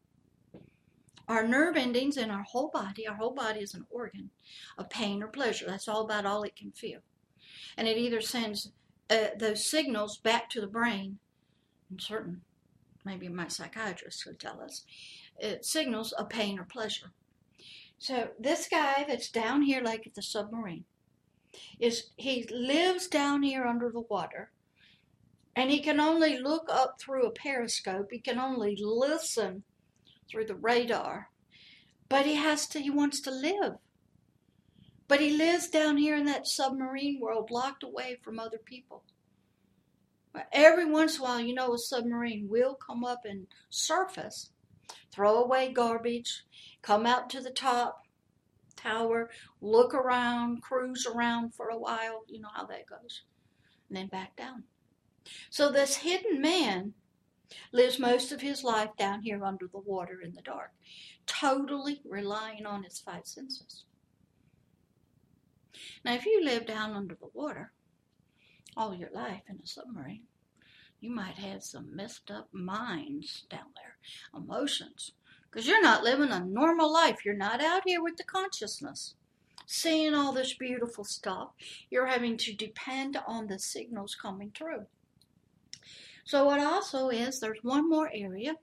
Our 1.27 1.47
nerve 1.47 1.77
endings 1.77 2.17
in 2.17 2.29
our 2.29 2.43
whole 2.43 2.69
body, 2.69 3.07
our 3.07 3.15
whole 3.15 3.33
body 3.33 3.61
is 3.61 3.73
an 3.73 3.85
organ 3.89 4.29
of 4.77 4.89
pain 4.89 5.23
or 5.23 5.27
pleasure. 5.27 5.65
That's 5.67 5.87
all 5.87 6.03
about 6.03 6.25
all 6.25 6.43
it 6.43 6.55
can 6.57 6.71
feel. 6.71 6.99
And 7.77 7.87
it 7.87 7.97
either 7.97 8.21
sends 8.21 8.71
uh, 9.09 9.27
those 9.37 9.69
signals 9.69 10.17
back 10.17 10.49
to 10.49 10.61
the 10.61 10.67
brain, 10.67 11.19
and 11.89 12.01
certain, 12.01 12.41
maybe 13.03 13.27
my 13.27 13.47
psychiatrist 13.47 14.25
would 14.25 14.39
tell 14.39 14.61
us, 14.61 14.83
it 15.39 15.65
signals 15.65 16.13
a 16.17 16.25
pain 16.25 16.59
or 16.59 16.63
pleasure. 16.63 17.11
So 17.97 18.29
this 18.39 18.67
guy 18.67 19.05
that's 19.07 19.29
down 19.29 19.61
here, 19.61 19.81
like 19.81 20.07
at 20.07 20.15
the 20.15 20.21
submarine, 20.21 20.85
is 21.79 22.11
he 22.15 22.47
lives 22.51 23.07
down 23.07 23.43
here 23.43 23.65
under 23.65 23.91
the 23.91 24.01
water, 24.01 24.51
and 25.55 25.69
he 25.69 25.79
can 25.81 25.99
only 25.99 26.39
look 26.39 26.67
up 26.71 26.99
through 26.99 27.27
a 27.27 27.31
periscope. 27.31 28.07
He 28.11 28.19
can 28.19 28.39
only 28.39 28.77
listen 28.79 29.63
through 30.29 30.45
the 30.45 30.55
radar, 30.55 31.29
but 32.07 32.25
he 32.25 32.35
has 32.35 32.67
to. 32.67 32.79
He 32.79 32.89
wants 32.89 33.19
to 33.21 33.31
live. 33.31 33.73
But 35.11 35.19
he 35.19 35.31
lives 35.35 35.67
down 35.67 35.97
here 35.97 36.15
in 36.15 36.23
that 36.27 36.47
submarine 36.47 37.19
world, 37.19 37.51
locked 37.51 37.83
away 37.83 38.19
from 38.23 38.39
other 38.39 38.59
people. 38.59 39.03
Every 40.53 40.85
once 40.85 41.15
in 41.15 41.19
a 41.19 41.23
while, 41.25 41.41
you 41.41 41.53
know, 41.53 41.73
a 41.73 41.77
submarine 41.77 42.47
will 42.47 42.75
come 42.75 43.03
up 43.03 43.25
and 43.25 43.47
surface, 43.69 44.51
throw 45.11 45.43
away 45.43 45.73
garbage, 45.73 46.45
come 46.81 47.05
out 47.05 47.29
to 47.31 47.41
the 47.41 47.49
top 47.51 48.03
tower, 48.77 49.29
look 49.59 49.93
around, 49.93 50.61
cruise 50.61 51.05
around 51.05 51.55
for 51.55 51.67
a 51.67 51.77
while. 51.77 52.23
You 52.29 52.39
know 52.39 52.47
how 52.53 52.65
that 52.67 52.87
goes. 52.87 53.23
And 53.89 53.97
then 53.97 54.07
back 54.07 54.37
down. 54.37 54.63
So 55.49 55.73
this 55.73 55.97
hidden 55.97 56.39
man 56.39 56.93
lives 57.73 57.99
most 57.99 58.31
of 58.31 58.39
his 58.39 58.63
life 58.63 58.91
down 58.97 59.23
here 59.23 59.43
under 59.43 59.67
the 59.67 59.79
water 59.79 60.21
in 60.23 60.35
the 60.35 60.41
dark, 60.41 60.71
totally 61.25 61.99
relying 62.05 62.65
on 62.65 62.83
his 62.83 63.01
five 63.01 63.25
senses. 63.25 63.83
Now, 66.03 66.13
if 66.13 66.25
you 66.25 66.43
live 66.43 66.65
down 66.65 66.91
under 66.91 67.15
the 67.15 67.29
water 67.33 67.71
all 68.75 68.95
your 68.95 69.11
life 69.13 69.43
in 69.49 69.59
a 69.61 69.67
submarine, 69.67 70.23
you 70.99 71.09
might 71.09 71.35
have 71.35 71.63
some 71.63 71.95
messed 71.95 72.29
up 72.29 72.47
minds 72.53 73.45
down 73.49 73.73
there, 73.75 73.97
emotions, 74.35 75.13
because 75.49 75.67
you're 75.67 75.81
not 75.81 76.03
living 76.03 76.31
a 76.31 76.45
normal 76.45 76.91
life. 76.91 77.25
You're 77.25 77.35
not 77.35 77.61
out 77.61 77.83
here 77.85 78.01
with 78.01 78.17
the 78.17 78.23
consciousness, 78.23 79.15
seeing 79.65 80.13
all 80.13 80.31
this 80.31 80.53
beautiful 80.53 81.03
stuff. 81.03 81.49
You're 81.89 82.05
having 82.05 82.37
to 82.37 82.53
depend 82.53 83.17
on 83.27 83.47
the 83.47 83.59
signals 83.59 84.15
coming 84.15 84.51
through. 84.55 84.85
So, 86.23 86.45
what 86.45 86.59
also 86.59 87.09
is, 87.09 87.39
there's 87.39 87.63
one 87.63 87.89
more 87.89 88.11
area 88.13 88.55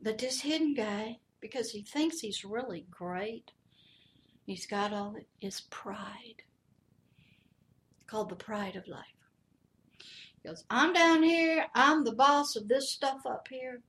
that 0.00 0.18
this 0.18 0.40
hidden 0.40 0.74
guy, 0.74 1.18
because 1.40 1.70
he 1.70 1.82
thinks 1.82 2.20
he's 2.20 2.44
really 2.44 2.84
great, 2.90 3.52
He's 4.48 4.64
got 4.64 4.94
all 4.94 5.14
his 5.40 5.60
pride, 5.60 6.42
called 8.06 8.30
the 8.30 8.34
pride 8.34 8.76
of 8.76 8.88
life. 8.88 9.04
He 10.42 10.48
goes, 10.48 10.64
I'm 10.70 10.94
down 10.94 11.22
here, 11.22 11.66
I'm 11.74 12.02
the 12.02 12.14
boss 12.14 12.56
of 12.56 12.66
this 12.66 12.90
stuff 12.90 13.26
up 13.26 13.48
here. 13.50 13.82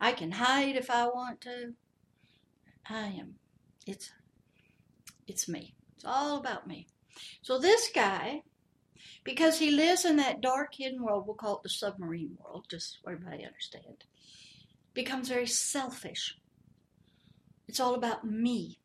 I 0.00 0.12
can 0.12 0.30
hide 0.30 0.76
if 0.76 0.88
I 0.88 1.08
want 1.08 1.40
to. 1.40 1.74
I 2.88 3.06
am. 3.06 3.34
It's 3.88 4.12
it's 5.26 5.48
me. 5.48 5.74
It's 5.96 6.04
all 6.04 6.38
about 6.38 6.68
me. 6.68 6.86
So 7.42 7.58
this 7.58 7.90
guy, 7.92 8.44
because 9.24 9.58
he 9.58 9.72
lives 9.72 10.04
in 10.04 10.14
that 10.18 10.40
dark 10.40 10.76
hidden 10.76 11.02
world, 11.02 11.26
we'll 11.26 11.34
call 11.34 11.56
it 11.56 11.64
the 11.64 11.70
submarine 11.70 12.38
world, 12.38 12.66
just 12.70 12.98
so 13.02 13.10
everybody 13.10 13.44
understand, 13.44 14.04
becomes 14.94 15.28
very 15.28 15.48
selfish. 15.48 16.36
It's 17.66 17.80
all 17.80 17.96
about 17.96 18.24
me 18.24 18.78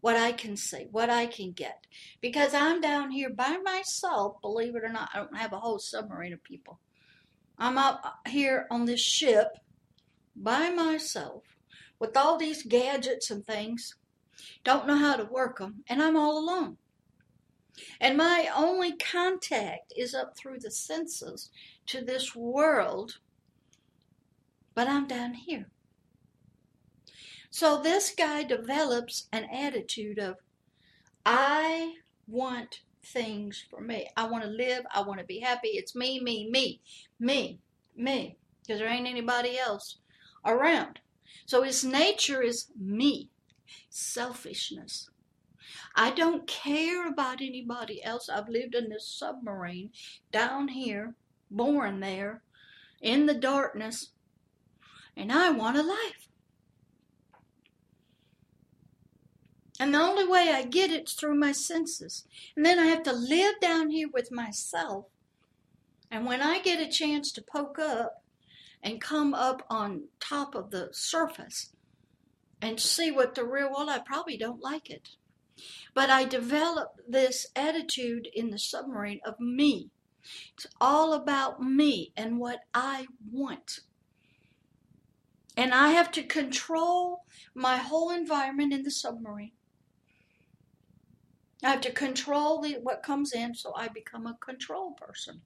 what 0.00 0.16
I 0.16 0.32
can 0.32 0.56
see, 0.56 0.86
what 0.90 1.10
I 1.10 1.26
can 1.26 1.52
get. 1.52 1.86
Because 2.20 2.54
I'm 2.54 2.80
down 2.80 3.10
here 3.10 3.30
by 3.30 3.58
myself, 3.58 4.40
believe 4.40 4.74
it 4.74 4.84
or 4.84 4.88
not, 4.88 5.10
I 5.12 5.18
don't 5.18 5.36
have 5.36 5.52
a 5.52 5.60
whole 5.60 5.78
submarine 5.78 6.32
of 6.32 6.42
people. 6.42 6.80
I'm 7.58 7.76
up 7.76 8.20
here 8.26 8.66
on 8.70 8.86
this 8.86 9.02
ship 9.02 9.48
by 10.34 10.70
myself 10.70 11.44
with 11.98 12.16
all 12.16 12.38
these 12.38 12.62
gadgets 12.62 13.30
and 13.30 13.46
things, 13.46 13.94
don't 14.64 14.86
know 14.86 14.96
how 14.96 15.16
to 15.16 15.24
work 15.24 15.58
them, 15.58 15.84
and 15.88 16.02
I'm 16.02 16.16
all 16.16 16.38
alone. 16.38 16.78
And 18.00 18.16
my 18.16 18.48
only 18.54 18.96
contact 18.96 19.92
is 19.96 20.14
up 20.14 20.36
through 20.36 20.60
the 20.60 20.70
senses 20.70 21.50
to 21.86 22.02
this 22.02 22.34
world, 22.34 23.18
but 24.74 24.88
I'm 24.88 25.06
down 25.06 25.34
here. 25.34 25.70
So 27.50 27.82
this 27.82 28.14
guy 28.16 28.44
develops 28.44 29.28
an 29.32 29.44
attitude 29.52 30.18
of, 30.18 30.36
I 31.26 31.94
want 32.26 32.80
things 33.04 33.64
for 33.68 33.80
me. 33.80 34.08
I 34.16 34.26
want 34.26 34.44
to 34.44 34.50
live. 34.50 34.84
I 34.94 35.02
want 35.02 35.20
to 35.20 35.26
be 35.26 35.40
happy. 35.40 35.68
It's 35.68 35.94
me, 35.94 36.20
me, 36.20 36.48
me, 36.50 36.80
me, 37.18 37.58
me, 37.96 38.36
because 38.62 38.80
there 38.80 38.88
ain't 38.88 39.06
anybody 39.06 39.58
else 39.58 39.98
around. 40.44 41.00
So 41.46 41.62
his 41.62 41.84
nature 41.84 42.42
is 42.42 42.68
me, 42.78 43.28
selfishness. 43.88 45.10
I 45.94 46.10
don't 46.10 46.46
care 46.46 47.08
about 47.08 47.40
anybody 47.40 48.02
else. 48.02 48.28
I've 48.28 48.48
lived 48.48 48.74
in 48.74 48.88
this 48.88 49.08
submarine 49.08 49.90
down 50.30 50.68
here, 50.68 51.14
born 51.50 52.00
there, 52.00 52.42
in 53.00 53.26
the 53.26 53.34
darkness, 53.34 54.10
and 55.16 55.32
I 55.32 55.50
want 55.50 55.76
a 55.76 55.82
life. 55.82 56.29
And 59.80 59.94
the 59.94 59.98
only 59.98 60.28
way 60.28 60.50
I 60.52 60.62
get 60.62 60.90
it's 60.90 61.14
through 61.14 61.36
my 61.36 61.52
senses. 61.52 62.26
And 62.54 62.66
then 62.66 62.78
I 62.78 62.84
have 62.84 63.02
to 63.04 63.14
live 63.14 63.54
down 63.62 63.88
here 63.88 64.10
with 64.12 64.30
myself. 64.30 65.06
And 66.10 66.26
when 66.26 66.42
I 66.42 66.58
get 66.58 66.86
a 66.86 66.90
chance 66.90 67.32
to 67.32 67.42
poke 67.42 67.78
up 67.78 68.22
and 68.82 69.00
come 69.00 69.32
up 69.32 69.64
on 69.70 70.08
top 70.20 70.54
of 70.54 70.70
the 70.70 70.90
surface 70.92 71.70
and 72.60 72.78
see 72.78 73.10
what 73.10 73.34
the 73.34 73.44
real 73.46 73.70
world, 73.70 73.88
I 73.88 74.00
probably 74.00 74.36
don't 74.36 74.60
like 74.60 74.90
it. 74.90 75.08
But 75.94 76.10
I 76.10 76.24
develop 76.24 76.96
this 77.08 77.46
attitude 77.56 78.28
in 78.34 78.50
the 78.50 78.58
submarine 78.58 79.20
of 79.24 79.40
me. 79.40 79.88
It's 80.54 80.66
all 80.78 81.14
about 81.14 81.62
me 81.62 82.12
and 82.18 82.38
what 82.38 82.60
I 82.74 83.06
want. 83.32 83.80
And 85.56 85.72
I 85.72 85.92
have 85.92 86.10
to 86.12 86.22
control 86.22 87.24
my 87.54 87.78
whole 87.78 88.10
environment 88.10 88.74
in 88.74 88.82
the 88.82 88.90
submarine. 88.90 89.52
I 91.62 91.70
have 91.70 91.80
to 91.82 91.92
control 91.92 92.62
the, 92.62 92.78
what 92.82 93.02
comes 93.02 93.32
in, 93.32 93.54
so 93.54 93.72
I 93.76 93.88
become 93.88 94.26
a 94.26 94.38
control 94.40 94.92
person. 94.92 95.42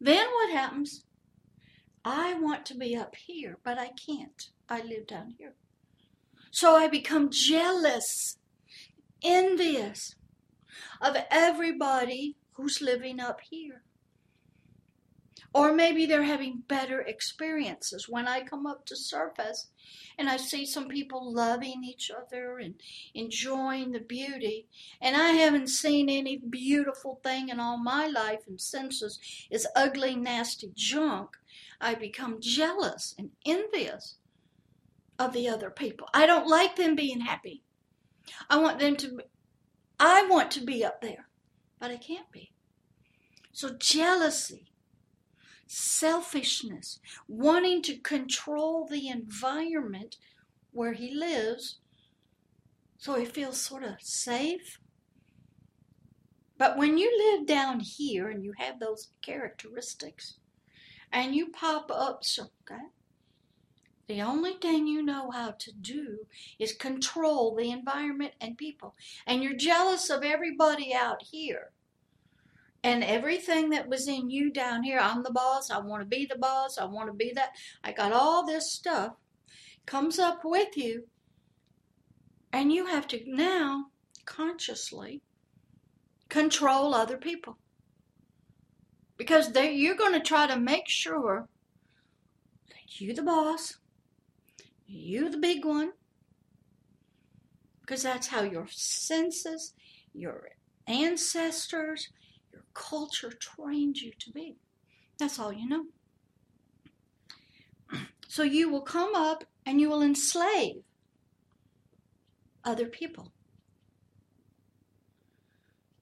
Then 0.00 0.26
what 0.26 0.50
happens? 0.50 1.04
I 2.04 2.34
want 2.34 2.66
to 2.66 2.74
be 2.74 2.96
up 2.96 3.14
here, 3.14 3.58
but 3.62 3.78
I 3.78 3.90
can't. 4.06 4.50
I 4.68 4.80
live 4.82 5.06
down 5.06 5.34
here. 5.38 5.54
So 6.50 6.76
I 6.76 6.88
become 6.88 7.30
jealous, 7.30 8.38
envious 9.22 10.16
of 11.00 11.16
everybody 11.30 12.36
who's 12.52 12.80
living 12.80 13.20
up 13.20 13.40
here. 13.48 13.82
Or 15.54 15.72
maybe 15.72 16.06
they're 16.06 16.22
having 16.22 16.62
better 16.66 17.00
experiences. 17.02 18.06
When 18.08 18.26
I 18.26 18.40
come 18.42 18.66
up 18.66 18.86
to 18.86 18.96
surface 18.96 19.68
and 20.18 20.28
I 20.28 20.36
see 20.36 20.66
some 20.66 20.88
people 20.88 21.32
loving 21.32 21.84
each 21.84 22.10
other 22.10 22.58
and 22.58 22.74
enjoying 23.14 23.92
the 23.92 24.00
beauty, 24.00 24.66
and 25.00 25.16
I 25.16 25.32
haven't 25.32 25.68
seen 25.68 26.08
any 26.08 26.36
beautiful 26.36 27.20
thing 27.22 27.48
in 27.48 27.60
all 27.60 27.78
my 27.78 28.06
life 28.06 28.40
and 28.46 28.60
senses 28.60 29.18
is 29.50 29.66
ugly, 29.74 30.14
nasty 30.16 30.70
junk, 30.74 31.30
I 31.80 31.94
become 31.94 32.40
jealous 32.40 33.14
and 33.18 33.30
envious 33.44 34.16
of 35.18 35.32
the 35.32 35.48
other 35.48 35.70
people. 35.70 36.08
I 36.14 36.26
don't 36.26 36.46
like 36.46 36.76
them 36.76 36.94
being 36.94 37.20
happy. 37.20 37.62
I 38.48 38.58
want 38.58 38.78
them 38.78 38.96
to 38.96 39.18
I 39.98 40.26
want 40.28 40.50
to 40.52 40.64
be 40.64 40.84
up 40.84 41.00
there, 41.00 41.28
but 41.78 41.90
I 41.90 41.96
can't 41.96 42.30
be. 42.32 42.52
So 43.52 43.70
jealousy 43.78 44.72
selfishness, 45.72 47.00
wanting 47.26 47.80
to 47.80 47.96
control 47.96 48.86
the 48.86 49.08
environment 49.08 50.16
where 50.72 50.92
he 50.92 51.14
lives 51.14 51.78
so 52.98 53.14
he 53.14 53.24
feels 53.24 53.60
sort 53.60 53.82
of 53.82 53.94
safe. 54.00 54.78
But 56.58 56.76
when 56.76 56.98
you 56.98 57.10
live 57.16 57.46
down 57.46 57.80
here 57.80 58.28
and 58.28 58.44
you 58.44 58.52
have 58.58 58.78
those 58.78 59.08
characteristics 59.22 60.36
and 61.10 61.34
you 61.34 61.48
pop 61.48 61.90
up, 61.90 62.22
so, 62.22 62.48
okay, 62.70 62.82
the 64.08 64.20
only 64.20 64.52
thing 64.52 64.86
you 64.86 65.02
know 65.02 65.30
how 65.30 65.52
to 65.52 65.72
do 65.72 66.18
is 66.58 66.74
control 66.74 67.56
the 67.56 67.70
environment 67.70 68.34
and 68.40 68.58
people. 68.58 68.94
And 69.26 69.42
you're 69.42 69.56
jealous 69.56 70.10
of 70.10 70.22
everybody 70.22 70.94
out 70.94 71.22
here 71.22 71.72
and 72.84 73.04
everything 73.04 73.70
that 73.70 73.88
was 73.88 74.08
in 74.08 74.30
you 74.30 74.50
down 74.50 74.82
here 74.82 74.98
i'm 74.98 75.22
the 75.22 75.30
boss 75.30 75.70
i 75.70 75.78
want 75.78 76.02
to 76.02 76.06
be 76.06 76.26
the 76.26 76.38
boss 76.38 76.78
i 76.78 76.84
want 76.84 77.08
to 77.08 77.12
be 77.14 77.32
that 77.34 77.50
i 77.84 77.92
got 77.92 78.12
all 78.12 78.44
this 78.44 78.72
stuff 78.72 79.14
comes 79.86 80.18
up 80.18 80.40
with 80.44 80.76
you 80.76 81.04
and 82.52 82.72
you 82.72 82.86
have 82.86 83.06
to 83.08 83.20
now 83.26 83.86
consciously 84.24 85.22
control 86.28 86.94
other 86.94 87.16
people. 87.16 87.58
Because 89.16 89.54
you're 89.54 89.94
going 89.94 90.14
to 90.14 90.20
try 90.20 90.46
to 90.46 90.58
make 90.58 90.88
sure 90.88 91.48
that 92.68 93.00
you 93.00 93.14
the 93.14 93.22
boss 93.22 93.78
you 94.86 95.30
the 95.30 95.38
big 95.38 95.64
one 95.64 95.92
because 97.80 98.02
that's 98.02 98.26
how 98.26 98.42
your 98.42 98.66
senses 98.68 99.72
your 100.12 100.50
ancestors 100.86 102.10
culture 102.74 103.32
trained 103.32 103.98
you 103.98 104.12
to 104.18 104.30
be. 104.30 104.56
That's 105.18 105.38
all 105.38 105.52
you 105.52 105.68
know. 105.68 105.84
So 108.28 108.42
you 108.42 108.70
will 108.70 108.82
come 108.82 109.14
up 109.14 109.44
and 109.66 109.80
you 109.80 109.88
will 109.90 110.02
enslave 110.02 110.82
other 112.64 112.86
people. 112.86 113.32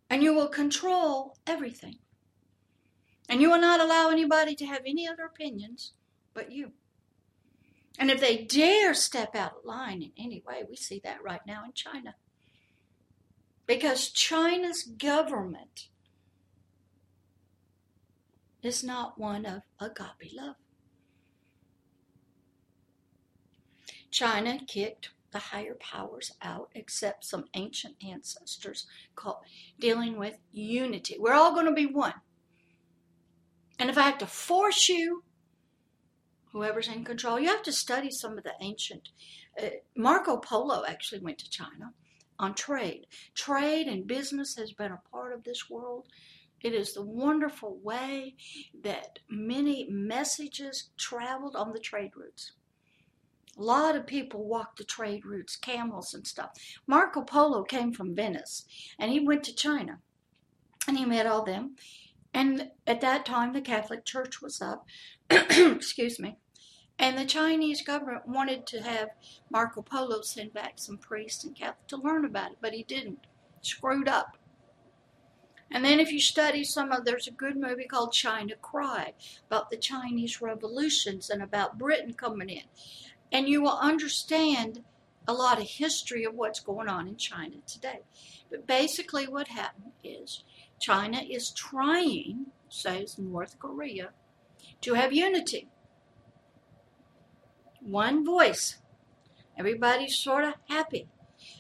And 0.09 0.23
you 0.23 0.35
will 0.35 0.49
control 0.49 1.37
everything. 1.47 1.99
And 3.29 3.41
you 3.41 3.50
will 3.50 3.61
not 3.61 3.81
allow 3.81 4.11
anybody 4.11 4.55
to 4.57 4.67
have 4.67 4.83
any 4.87 5.09
other 5.09 5.25
opinions 5.25 5.93
but 6.35 6.50
you. 6.50 6.73
And 7.99 8.11
if 8.11 8.21
they 8.21 8.45
dare 8.45 8.95
step 8.95 9.37
out 9.37 9.57
of 9.59 9.65
line 9.65 10.03
in 10.03 10.12
any 10.17 10.43
way, 10.47 10.62
we 10.69 10.77
see 10.77 11.00
that 11.05 11.23
right 11.23 11.43
now 11.47 11.65
in 11.65 11.73
China. 11.73 12.15
Because 13.67 14.09
China's 14.09 14.83
government 14.83 15.89
is 18.62 18.85
not 18.85 19.19
one 19.19 19.47
of 19.47 19.62
agape 19.81 20.33
love. 20.35 20.57
China 24.11 24.59
kicked 24.66 25.11
the 25.31 25.38
higher 25.38 25.77
powers 25.79 26.33
out, 26.42 26.70
except 26.75 27.25
some 27.25 27.44
ancient 27.55 27.94
ancestors 28.05 28.87
called 29.14 29.38
dealing 29.79 30.18
with 30.18 30.38
unity. 30.53 31.16
We're 31.18 31.35
all 31.35 31.55
going 31.55 31.66
to 31.66 31.73
be 31.73 31.87
one. 31.87 32.14
And 33.79 33.88
if 33.88 33.96
I 33.96 34.03
have 34.03 34.18
to 34.18 34.27
force 34.27 34.88
you, 34.88 35.23
whoever's 36.53 36.88
in 36.88 37.05
control, 37.05 37.38
you 37.38 37.49
have 37.49 37.62
to 37.62 37.73
study 37.73 38.11
some 38.11 38.37
of 38.37 38.44
the 38.44 38.55
ancient. 38.61 39.11
Uh, 39.61 39.68
Marco 39.96 40.37
Polo 40.37 40.85
actually 40.87 41.20
went 41.20 41.38
to 41.38 41.51
China 41.51 41.92
on 42.38 42.55
trade. 42.55 43.07
Trade 43.35 43.87
and 43.87 44.07
business 44.07 44.57
has 44.57 44.73
been 44.73 44.92
a 44.92 45.01
part 45.12 45.33
of 45.33 45.44
this 45.44 45.70
world 45.70 46.09
it 46.62 46.75
is 46.75 46.92
the 46.92 47.03
wonderful 47.03 47.79
way 47.83 48.35
that 48.83 49.18
many 49.29 49.87
messages 49.90 50.90
traveled 50.96 51.57
on 51.57 51.73
the 51.73 51.79
trade 51.79 52.12
routes. 52.16 52.53
A 53.59 53.62
lot 53.62 53.96
of 53.96 54.07
people 54.07 54.44
walked 54.44 54.79
the 54.79 54.85
trade 54.85 55.27
routes, 55.27 55.57
camels 55.57 56.14
and 56.14 56.27
stuff. 56.27 56.53
Marco 56.87 57.23
Polo 57.23 57.62
came 57.62 57.92
from 57.92 58.14
Venice 58.14 58.64
and 58.99 59.11
he 59.11 59.20
went 59.20 59.44
to 59.44 59.55
China 59.55 59.99
and 60.87 60.96
he 60.96 61.05
met 61.05 61.27
all 61.27 61.44
them. 61.44 61.77
And 62.33 62.70
at 62.87 63.01
that 63.01 63.27
time, 63.27 63.53
the 63.53 63.61
Catholic 63.61 64.05
Church 64.05 64.40
was 64.40 64.62
up. 64.62 64.87
Excuse 65.31 66.20
me. 66.20 66.37
And 66.99 67.18
the 67.18 67.25
Chinese 67.25 67.83
government 67.83 68.29
wanted 68.29 68.66
to 68.68 68.83
have 68.83 69.09
Marco 69.51 69.83
Polo 69.83 70.20
send 70.20 70.53
back 70.53 70.75
some 70.77 70.99
priests 70.99 71.44
and 71.44 71.57
Catholics 71.57 71.88
to 71.88 71.96
learn 71.96 72.25
about 72.25 72.53
it, 72.53 72.59
but 72.61 72.75
he 72.75 72.83
didn't. 72.83 73.27
Screwed 73.62 74.09
up. 74.09 74.37
And 75.72 75.85
then 75.85 76.00
if 76.00 76.11
you 76.12 76.20
study 76.20 76.64
some 76.64 76.90
of, 76.90 77.04
there's 77.04 77.28
a 77.28 77.33
good 77.33 77.56
movie 77.56 77.85
called 77.85 78.12
China 78.12 78.54
Cry 78.61 79.12
about 79.46 79.70
the 79.70 79.76
Chinese 79.76 80.42
revolutions 80.42 81.30
and 81.30 81.42
about 81.42 81.78
Britain 81.78 82.14
coming 82.14 82.48
in. 82.48 82.64
And 83.30 83.48
you 83.48 83.62
will 83.62 83.78
understand 83.78 84.83
a 85.28 85.33
lot 85.33 85.61
of 85.61 85.68
history 85.68 86.24
of 86.24 86.35
what's 86.35 86.59
going 86.59 86.88
on 86.88 87.06
in 87.06 87.16
China 87.16 87.56
today. 87.66 88.00
But 88.50 88.66
basically 88.66 89.28
what 89.28 89.48
happened 89.48 89.92
is 90.02 90.42
China 90.80 91.20
is 91.28 91.52
trying, 91.52 92.46
says 92.68 93.16
North 93.16 93.59
Korea, 93.61 94.11
to 94.80 94.94
have 94.94 95.12
unity. 95.12 95.68
One 97.80 98.24
voice. 98.24 98.78
Everybody's 99.56 100.18
sort 100.18 100.44
of 100.44 100.54
happy. 100.68 101.06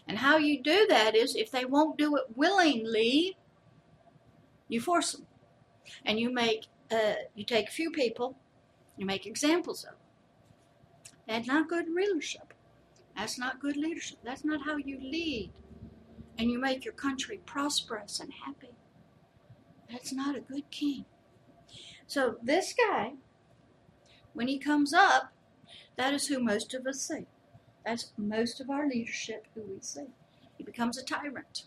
And 0.06 0.18
how 0.18 0.36
you 0.36 0.62
do 0.62 0.86
that 0.88 1.14
is 1.14 1.36
if 1.36 1.50
they 1.50 1.64
won't 1.64 1.96
do 1.96 2.16
it 2.16 2.24
willingly, 2.34 3.36
you 4.70 4.80
force 4.80 5.12
them. 5.12 5.26
And 6.06 6.18
you 6.18 6.32
make, 6.32 6.66
uh, 6.90 7.14
you 7.34 7.44
take 7.44 7.68
a 7.68 7.72
few 7.72 7.90
people, 7.90 8.38
you 8.96 9.04
make 9.04 9.26
examples 9.26 9.84
of 9.84 9.90
them. 9.90 9.98
That's 11.28 11.46
not 11.46 11.68
good 11.68 11.86
leadership. 11.88 12.54
That's 13.16 13.38
not 13.38 13.60
good 13.60 13.76
leadership. 13.76 14.18
That's 14.24 14.44
not 14.44 14.64
how 14.64 14.76
you 14.76 14.98
lead. 14.98 15.52
And 16.38 16.50
you 16.50 16.58
make 16.58 16.84
your 16.84 16.94
country 16.94 17.40
prosperous 17.44 18.20
and 18.20 18.32
happy. 18.46 18.74
That's 19.90 20.12
not 20.12 20.36
a 20.36 20.40
good 20.40 20.70
king. 20.70 21.04
So 22.06 22.36
this 22.42 22.72
guy, 22.72 23.14
when 24.32 24.48
he 24.48 24.58
comes 24.58 24.94
up, 24.94 25.32
that 25.96 26.14
is 26.14 26.28
who 26.28 26.40
most 26.42 26.72
of 26.74 26.86
us 26.86 27.02
see. 27.02 27.26
That's 27.84 28.12
most 28.16 28.60
of 28.60 28.70
our 28.70 28.88
leadership 28.88 29.46
who 29.54 29.62
we 29.62 29.80
see. 29.80 30.06
He 30.56 30.64
becomes 30.64 30.96
a 30.96 31.04
tyrant 31.04 31.64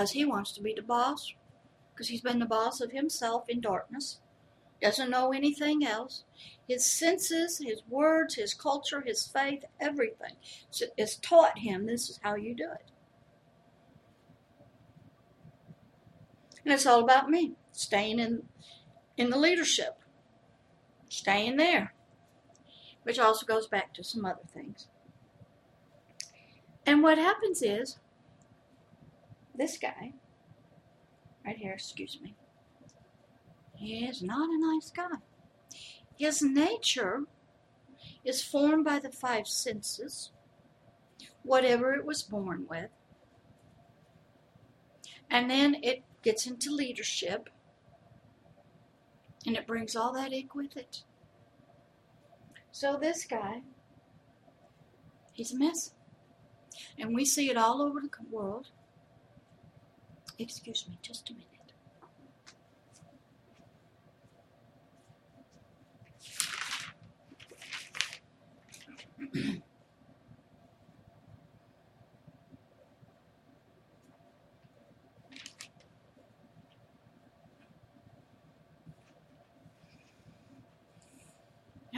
because 0.00 0.12
he 0.12 0.24
wants 0.24 0.50
to 0.52 0.62
be 0.62 0.72
the 0.72 0.80
boss, 0.80 1.34
because 1.92 2.08
he's 2.08 2.22
been 2.22 2.38
the 2.38 2.46
boss 2.46 2.80
of 2.80 2.90
himself 2.90 3.44
in 3.50 3.60
darkness, 3.60 4.18
doesn't 4.80 5.10
know 5.10 5.30
anything 5.30 5.84
else. 5.84 6.24
His 6.66 6.86
senses, 6.86 7.58
his 7.62 7.82
words, 7.86 8.36
his 8.36 8.54
culture, 8.54 9.02
his 9.02 9.26
faith, 9.26 9.62
everything 9.78 10.36
is 10.96 11.16
taught 11.16 11.58
him 11.58 11.84
this 11.84 12.08
is 12.08 12.18
how 12.22 12.34
you 12.34 12.54
do 12.54 12.64
it. 12.64 12.90
And 16.64 16.72
it's 16.72 16.86
all 16.86 17.00
about 17.00 17.28
me, 17.28 17.52
staying 17.72 18.20
in, 18.20 18.44
in 19.18 19.28
the 19.28 19.38
leadership, 19.38 19.98
staying 21.10 21.58
there, 21.58 21.92
which 23.02 23.18
also 23.18 23.44
goes 23.44 23.66
back 23.66 23.92
to 23.92 24.02
some 24.02 24.24
other 24.24 24.46
things. 24.50 24.88
And 26.86 27.02
what 27.02 27.18
happens 27.18 27.60
is, 27.60 27.98
this 29.60 29.76
guy, 29.76 30.14
right 31.44 31.58
here, 31.58 31.72
excuse 31.72 32.18
me, 32.22 32.34
he 33.76 34.06
is 34.06 34.22
not 34.22 34.48
a 34.48 34.58
nice 34.58 34.90
guy. 34.90 35.18
His 36.18 36.40
nature 36.40 37.24
is 38.24 38.42
formed 38.42 38.86
by 38.86 39.00
the 39.00 39.10
five 39.10 39.46
senses, 39.46 40.30
whatever 41.42 41.92
it 41.92 42.06
was 42.06 42.22
born 42.22 42.66
with. 42.70 42.88
And 45.30 45.50
then 45.50 45.76
it 45.82 46.04
gets 46.22 46.46
into 46.46 46.70
leadership, 46.70 47.50
and 49.44 49.56
it 49.56 49.66
brings 49.66 49.94
all 49.94 50.14
that 50.14 50.32
ache 50.32 50.54
with 50.54 50.74
it. 50.74 51.04
So 52.72 52.96
this 52.96 53.26
guy, 53.26 53.60
he's 55.34 55.52
a 55.52 55.58
mess. 55.58 55.92
And 56.98 57.14
we 57.14 57.26
see 57.26 57.50
it 57.50 57.58
all 57.58 57.82
over 57.82 58.00
the 58.00 58.08
world. 58.30 58.68
Excuse 60.40 60.86
me, 60.88 60.98
just 61.02 61.28
a 61.28 61.34
minute. 61.34 61.46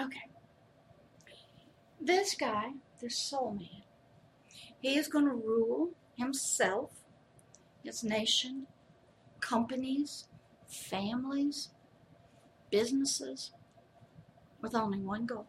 okay. 0.00 0.18
This 2.00 2.35
guy, 2.35 2.72
this 3.00 3.16
soul 3.16 3.52
man, 3.52 3.68
he 4.81 4.98
is 4.98 5.07
going 5.07 5.26
to 5.26 5.31
rule 5.31 5.90
himself 6.16 6.90
his 7.85 8.05
nation, 8.05 8.66
companies, 9.40 10.29
families, 10.68 11.71
businesses 12.71 13.53
with 14.61 14.75
only 14.75 14.99
one 14.99 15.27
goal 15.27 15.47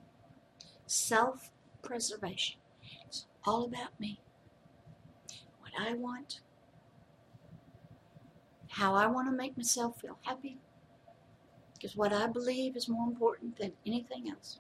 self 0.86 1.52
preservation. 1.82 2.58
It's 3.08 3.26
all 3.46 3.64
about 3.66 4.00
me. 4.00 4.20
What 5.60 5.72
I 5.80 5.94
want, 5.94 6.40
how 8.70 8.96
I 8.96 9.08
want 9.08 9.28
to 9.28 9.36
make 9.36 9.56
myself 9.58 10.02
feel 10.02 10.18
happy, 10.24 10.58
because 11.74 11.96
what 11.96 12.14
I 12.14 12.28
believe 12.28 12.76
is 12.76 12.88
more 12.88 13.08
important 13.08 13.58
than 13.58 13.74
anything 13.86 14.30
else. 14.30 14.60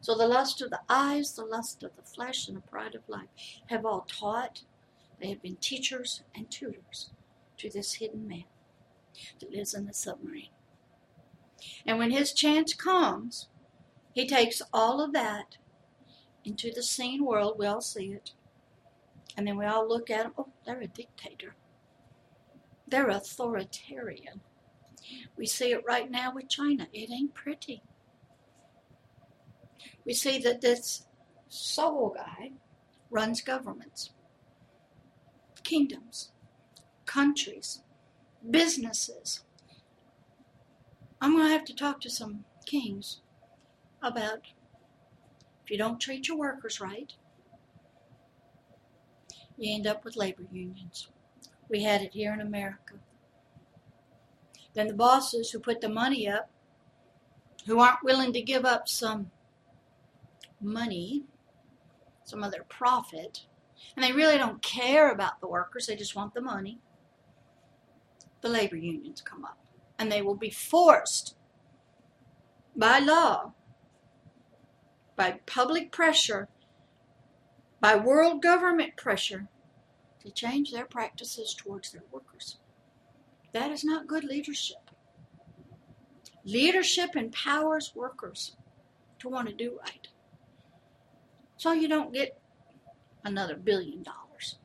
So 0.00 0.16
the 0.16 0.26
lust 0.26 0.62
of 0.62 0.70
the 0.70 0.80
eyes, 0.88 1.34
the 1.34 1.44
lust 1.44 1.82
of 1.82 1.94
the 1.96 2.02
flesh, 2.02 2.48
and 2.48 2.56
the 2.56 2.62
pride 2.62 2.94
of 2.94 3.08
life 3.08 3.28
have 3.66 3.84
all 3.84 4.06
taught, 4.08 4.62
they 5.20 5.28
have 5.30 5.42
been 5.42 5.56
teachers 5.56 6.22
and 6.34 6.50
tutors 6.50 7.10
to 7.58 7.70
this 7.70 7.94
hidden 7.94 8.26
man 8.28 8.44
that 9.40 9.52
lives 9.52 9.74
in 9.74 9.86
the 9.86 9.94
submarine. 9.94 10.50
And 11.84 11.98
when 11.98 12.10
his 12.10 12.32
chance 12.32 12.72
comes, 12.72 13.48
he 14.12 14.26
takes 14.26 14.62
all 14.72 15.00
of 15.00 15.12
that 15.12 15.56
into 16.44 16.70
the 16.72 16.82
seen 16.82 17.24
world. 17.24 17.56
We 17.58 17.66
all 17.66 17.80
see 17.80 18.12
it. 18.12 18.32
And 19.36 19.46
then 19.46 19.56
we 19.56 19.64
all 19.64 19.88
look 19.88 20.10
at 20.10 20.26
him. 20.26 20.32
Oh, 20.38 20.48
they're 20.64 20.80
a 20.80 20.86
dictator. 20.86 21.54
They're 22.86 23.08
authoritarian. 23.08 24.40
We 25.36 25.46
see 25.46 25.72
it 25.72 25.84
right 25.86 26.10
now 26.10 26.32
with 26.34 26.48
China. 26.48 26.88
It 26.92 27.10
ain't 27.10 27.34
pretty. 27.34 27.82
We 30.04 30.14
see 30.14 30.38
that 30.38 30.60
this 30.60 31.06
soul 31.48 32.14
guy 32.16 32.52
runs 33.10 33.40
governments, 33.40 34.10
kingdoms, 35.68 36.30
countries, 37.04 37.82
businesses. 38.50 39.42
I'm 41.20 41.32
going 41.32 41.44
to 41.44 41.52
have 41.52 41.66
to 41.66 41.74
talk 41.74 42.00
to 42.00 42.10
some 42.10 42.44
kings 42.64 43.20
about 44.02 44.46
if 45.62 45.70
you 45.70 45.76
don't 45.76 46.00
treat 46.00 46.26
your 46.26 46.38
workers 46.38 46.80
right, 46.80 47.12
you 49.58 49.74
end 49.74 49.86
up 49.86 50.06
with 50.06 50.16
labor 50.16 50.44
unions. 50.50 51.08
We 51.68 51.82
had 51.82 52.00
it 52.00 52.14
here 52.14 52.32
in 52.32 52.40
America. 52.40 52.94
Then 54.72 54.86
the 54.86 54.94
bosses 54.94 55.50
who 55.50 55.58
put 55.58 55.82
the 55.82 55.90
money 55.90 56.26
up, 56.26 56.48
who 57.66 57.78
aren't 57.80 58.02
willing 58.02 58.32
to 58.32 58.40
give 58.40 58.64
up 58.64 58.88
some 58.88 59.30
money, 60.62 61.24
some 62.24 62.42
of 62.42 62.52
their 62.52 62.64
profit, 62.64 63.42
and 63.96 64.04
they 64.04 64.12
really 64.12 64.38
don't 64.38 64.62
care 64.62 65.10
about 65.10 65.40
the 65.40 65.48
workers, 65.48 65.86
they 65.86 65.96
just 65.96 66.16
want 66.16 66.34
the 66.34 66.40
money, 66.40 66.78
the 68.40 68.48
labor 68.48 68.76
unions 68.76 69.20
come 69.20 69.44
up. 69.44 69.58
And 69.98 70.10
they 70.10 70.22
will 70.22 70.36
be 70.36 70.50
forced 70.50 71.34
by 72.76 73.00
law, 73.00 73.54
by 75.16 75.40
public 75.46 75.90
pressure, 75.90 76.48
by 77.80 77.96
world 77.96 78.40
government 78.40 78.96
pressure, 78.96 79.48
to 80.24 80.30
change 80.30 80.70
their 80.70 80.84
practices 80.84 81.54
towards 81.54 81.90
their 81.90 82.04
workers. 82.12 82.58
That 83.52 83.70
is 83.70 83.82
not 83.82 84.06
good 84.06 84.24
leadership. 84.24 84.90
Leadership 86.44 87.16
empowers 87.16 87.92
workers 87.94 88.56
to 89.18 89.28
want 89.28 89.48
to 89.48 89.54
do 89.54 89.78
right. 89.80 90.08
So 91.56 91.72
you 91.72 91.88
don't 91.88 92.12
get 92.12 92.37
another 93.24 93.56
billion 93.56 94.02
dollars. 94.02 94.56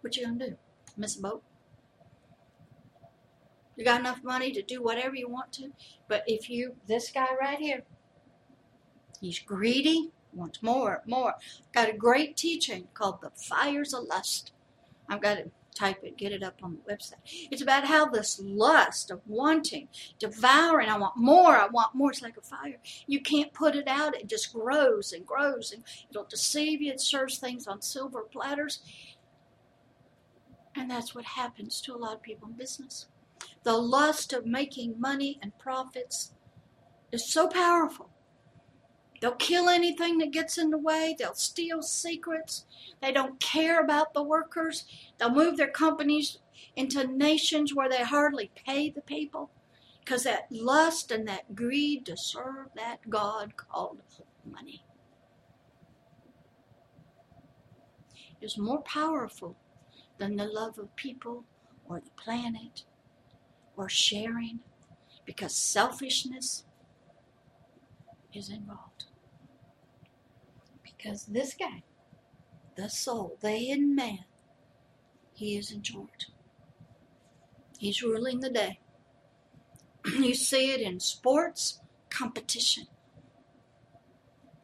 What 0.00 0.16
you 0.16 0.24
gonna 0.24 0.50
do? 0.50 0.56
Miss 0.96 1.16
a 1.16 1.22
boat? 1.22 1.42
You 3.76 3.84
got 3.84 4.00
enough 4.00 4.22
money 4.22 4.52
to 4.52 4.62
do 4.62 4.82
whatever 4.82 5.16
you 5.16 5.28
want 5.28 5.52
to, 5.54 5.72
but 6.08 6.22
if 6.26 6.48
you, 6.48 6.76
this 6.86 7.10
guy 7.10 7.28
right 7.40 7.58
here, 7.58 7.82
he's 9.20 9.40
greedy, 9.40 10.12
wants 10.32 10.62
more, 10.62 11.02
more. 11.06 11.34
Got 11.72 11.88
a 11.88 11.96
great 11.96 12.36
teaching 12.36 12.88
called 12.94 13.20
The 13.20 13.30
Fires 13.30 13.92
of 13.92 14.04
Lust. 14.04 14.52
I've 15.08 15.20
got 15.20 15.34
to 15.36 15.50
type 15.74 15.98
it, 16.02 16.16
get 16.16 16.32
it 16.32 16.42
up 16.42 16.60
on 16.62 16.76
the 16.76 16.92
website. 16.92 17.48
It's 17.50 17.62
about 17.62 17.86
how 17.86 18.06
this 18.06 18.40
lust 18.42 19.10
of 19.10 19.20
wanting, 19.26 19.88
devouring, 20.18 20.88
I 20.88 20.98
want 20.98 21.16
more, 21.16 21.56
I 21.56 21.66
want 21.66 21.94
more. 21.94 22.10
It's 22.10 22.22
like 22.22 22.36
a 22.36 22.42
fire. 22.42 22.78
You 23.06 23.20
can't 23.20 23.52
put 23.52 23.74
it 23.74 23.88
out, 23.88 24.14
it 24.14 24.28
just 24.28 24.52
grows 24.52 25.12
and 25.12 25.26
grows, 25.26 25.72
and 25.72 25.82
it'll 26.10 26.24
deceive 26.24 26.80
you. 26.80 26.92
It 26.92 27.00
serves 27.00 27.38
things 27.38 27.66
on 27.66 27.82
silver 27.82 28.22
platters. 28.22 28.80
And 30.76 30.90
that's 30.90 31.14
what 31.14 31.24
happens 31.24 31.80
to 31.82 31.94
a 31.94 31.98
lot 31.98 32.14
of 32.14 32.22
people 32.22 32.48
in 32.48 32.54
business. 32.54 33.06
The 33.62 33.76
lust 33.76 34.32
of 34.32 34.46
making 34.46 35.00
money 35.00 35.38
and 35.42 35.56
profits 35.58 36.32
is 37.12 37.32
so 37.32 37.48
powerful 37.48 38.10
They'll 39.20 39.32
kill 39.32 39.68
anything 39.68 40.18
that 40.18 40.32
gets 40.32 40.58
in 40.58 40.70
the 40.70 40.78
way. 40.78 41.14
They'll 41.18 41.34
steal 41.34 41.82
secrets. 41.82 42.66
They 43.00 43.12
don't 43.12 43.40
care 43.40 43.80
about 43.80 44.12
the 44.12 44.22
workers. 44.22 44.84
They'll 45.18 45.30
move 45.30 45.56
their 45.56 45.70
companies 45.70 46.38
into 46.76 47.06
nations 47.06 47.74
where 47.74 47.88
they 47.88 48.02
hardly 48.02 48.50
pay 48.66 48.90
the 48.90 49.00
people 49.00 49.50
because 50.00 50.24
that 50.24 50.50
lust 50.50 51.10
and 51.10 51.26
that 51.28 51.54
greed 51.54 52.04
to 52.06 52.16
serve 52.16 52.68
that 52.76 53.08
God 53.08 53.56
called 53.56 54.02
money 54.44 54.84
is 58.40 58.58
more 58.58 58.82
powerful 58.82 59.56
than 60.18 60.36
the 60.36 60.44
love 60.44 60.78
of 60.78 60.94
people 60.96 61.44
or 61.88 62.00
the 62.00 62.10
planet 62.22 62.84
or 63.76 63.88
sharing 63.88 64.60
because 65.24 65.56
selfishness 65.56 66.64
is 68.34 68.48
involved. 68.48 69.04
Because 70.82 71.26
this 71.26 71.54
guy, 71.54 71.82
the 72.76 72.88
soul, 72.88 73.38
the 73.40 73.50
hidden 73.50 73.94
man, 73.94 74.24
he 75.32 75.56
is 75.56 75.70
in 75.70 75.82
charge. 75.82 76.30
He's 77.78 78.02
ruling 78.02 78.40
the 78.40 78.50
day. 78.50 78.80
you 80.06 80.34
see 80.34 80.72
it 80.72 80.80
in 80.80 81.00
sports 81.00 81.80
competition. 82.10 82.86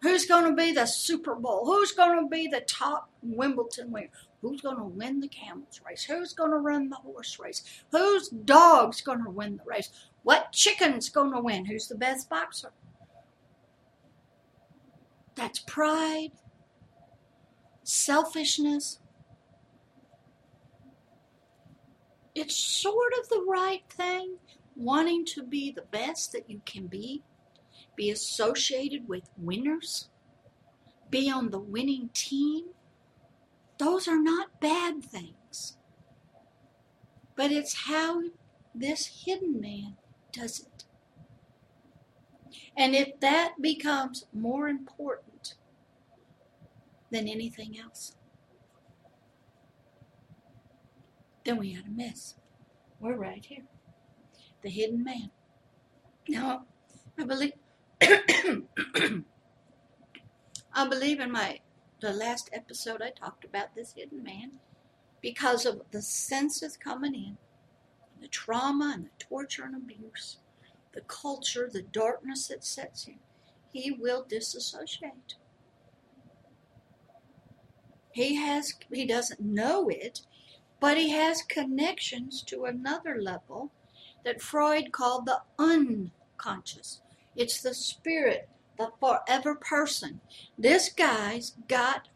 Who's 0.02 0.24
going 0.24 0.44
to 0.44 0.54
be 0.54 0.72
the 0.72 0.86
Super 0.86 1.34
Bowl? 1.34 1.66
Who's 1.66 1.92
going 1.92 2.22
to 2.22 2.28
be 2.28 2.46
the 2.46 2.62
top 2.62 3.10
Wimbledon 3.22 3.90
winner? 3.90 4.08
Who's 4.40 4.62
going 4.62 4.78
to 4.78 4.84
win 4.84 5.20
the 5.20 5.28
camels 5.28 5.80
race? 5.86 6.04
Who's 6.04 6.32
going 6.32 6.52
to 6.52 6.56
run 6.56 6.88
the 6.88 6.96
horse 6.96 7.38
race? 7.38 7.62
Whose 7.92 8.30
dog's 8.30 9.02
going 9.02 9.22
to 9.24 9.30
win 9.30 9.58
the 9.58 9.64
race? 9.66 9.90
What 10.22 10.52
chicken's 10.52 11.10
going 11.10 11.32
to 11.32 11.40
win? 11.40 11.66
Who's 11.66 11.88
the 11.88 11.96
best 11.96 12.30
boxer? 12.30 12.72
That's 15.34 15.58
pride, 15.60 16.32
selfishness. 17.82 18.98
It's 22.34 22.56
sort 22.56 23.12
of 23.20 23.28
the 23.28 23.44
right 23.48 23.82
thing, 23.90 24.36
wanting 24.76 25.24
to 25.26 25.42
be 25.42 25.70
the 25.70 25.82
best 25.82 26.32
that 26.32 26.48
you 26.48 26.60
can 26.64 26.86
be, 26.86 27.22
be 27.96 28.10
associated 28.10 29.08
with 29.08 29.30
winners, 29.36 30.08
be 31.10 31.30
on 31.30 31.50
the 31.50 31.58
winning 31.58 32.10
team. 32.14 32.66
Those 33.78 34.06
are 34.06 34.20
not 34.20 34.60
bad 34.60 35.02
things. 35.04 35.76
But 37.34 37.50
it's 37.50 37.86
how 37.86 38.22
this 38.74 39.24
hidden 39.24 39.60
man 39.60 39.96
does 40.32 40.60
it. 40.60 40.69
And 42.76 42.94
if 42.94 43.20
that 43.20 43.54
becomes 43.60 44.26
more 44.32 44.68
important, 44.68 45.54
than 47.10 47.28
anything 47.28 47.78
else. 47.78 48.16
Then 51.44 51.58
we 51.58 51.72
had 51.72 51.86
a 51.86 51.90
mess. 51.90 52.36
We're 53.00 53.16
right 53.16 53.44
here. 53.44 53.64
The 54.62 54.70
hidden 54.70 55.02
man. 55.02 55.30
Now, 56.28 56.66
I 57.18 57.24
believe 57.24 57.52
I 58.02 59.24
believe 60.88 61.20
in 61.20 61.32
my 61.32 61.60
the 62.00 62.12
last 62.12 62.48
episode 62.52 63.02
I 63.02 63.10
talked 63.10 63.44
about 63.44 63.74
this 63.74 63.92
hidden 63.94 64.22
man 64.22 64.52
because 65.20 65.66
of 65.66 65.82
the 65.90 66.00
senses 66.00 66.76
coming 66.76 67.14
in, 67.14 67.36
the 68.20 68.28
trauma 68.28 68.92
and 68.94 69.04
the 69.06 69.10
torture 69.18 69.64
and 69.64 69.74
abuse, 69.74 70.38
the 70.92 71.00
culture, 71.02 71.68
the 71.72 71.82
darkness 71.82 72.48
that 72.48 72.64
sets 72.64 73.04
him, 73.04 73.20
He 73.72 73.90
will 73.90 74.24
disassociate. 74.28 75.34
He 78.12 78.36
has 78.36 78.74
he 78.92 79.06
doesn't 79.06 79.40
know 79.40 79.88
it, 79.88 80.22
but 80.80 80.96
he 80.96 81.10
has 81.10 81.42
connections 81.42 82.42
to 82.42 82.64
another 82.64 83.20
level 83.20 83.70
that 84.24 84.42
Freud 84.42 84.92
called 84.92 85.26
the 85.26 85.42
unconscious. 85.58 87.02
It's 87.36 87.62
the 87.62 87.74
spirit, 87.74 88.48
the 88.76 88.90
forever 88.98 89.54
person. 89.54 90.20
This 90.58 90.92
guy's 90.92 91.54
got 91.68 92.08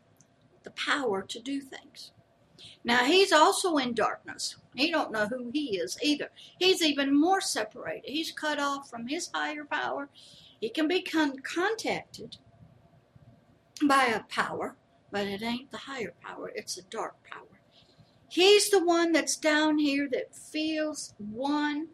the 0.65 0.73
power 0.73 1.23
to 1.23 1.41
do 1.41 1.61
things. 1.61 2.11
Now 2.85 3.05
he's 3.05 3.33
also 3.33 3.77
in 3.79 3.94
darkness. 3.94 4.57
He 4.74 4.90
don't 4.90 5.12
know 5.12 5.27
who 5.27 5.50
he 5.53 5.79
is 5.79 5.98
either. 6.03 6.31
He's 6.59 6.83
even 6.83 7.18
more 7.18 7.40
separated. 7.40 8.11
He's 8.11 8.33
cut 8.33 8.59
off 8.59 8.90
from 8.90 9.07
his 9.09 9.31
higher 9.33 9.64
power. 9.64 10.11
He 10.61 10.68
can 10.68 10.88
be 10.88 11.03
con- 11.03 11.38
contacted 11.38 12.37
by 13.87 14.07
a 14.07 14.22
power, 14.24 14.77
but 15.11 15.27
it 15.27 15.42
ain't 15.42 15.70
the 15.70 15.79
higher 15.79 16.14
power. 16.22 16.53
It's 16.55 16.77
a 16.77 16.83
dark 16.83 17.14
power. 17.24 17.61
He's 18.29 18.70
the 18.70 18.85
one 18.85 19.12
that's 19.12 19.37
down 19.37 19.79
here 19.79 20.09
that 20.12 20.35
feels 20.35 21.14
one 21.18 21.88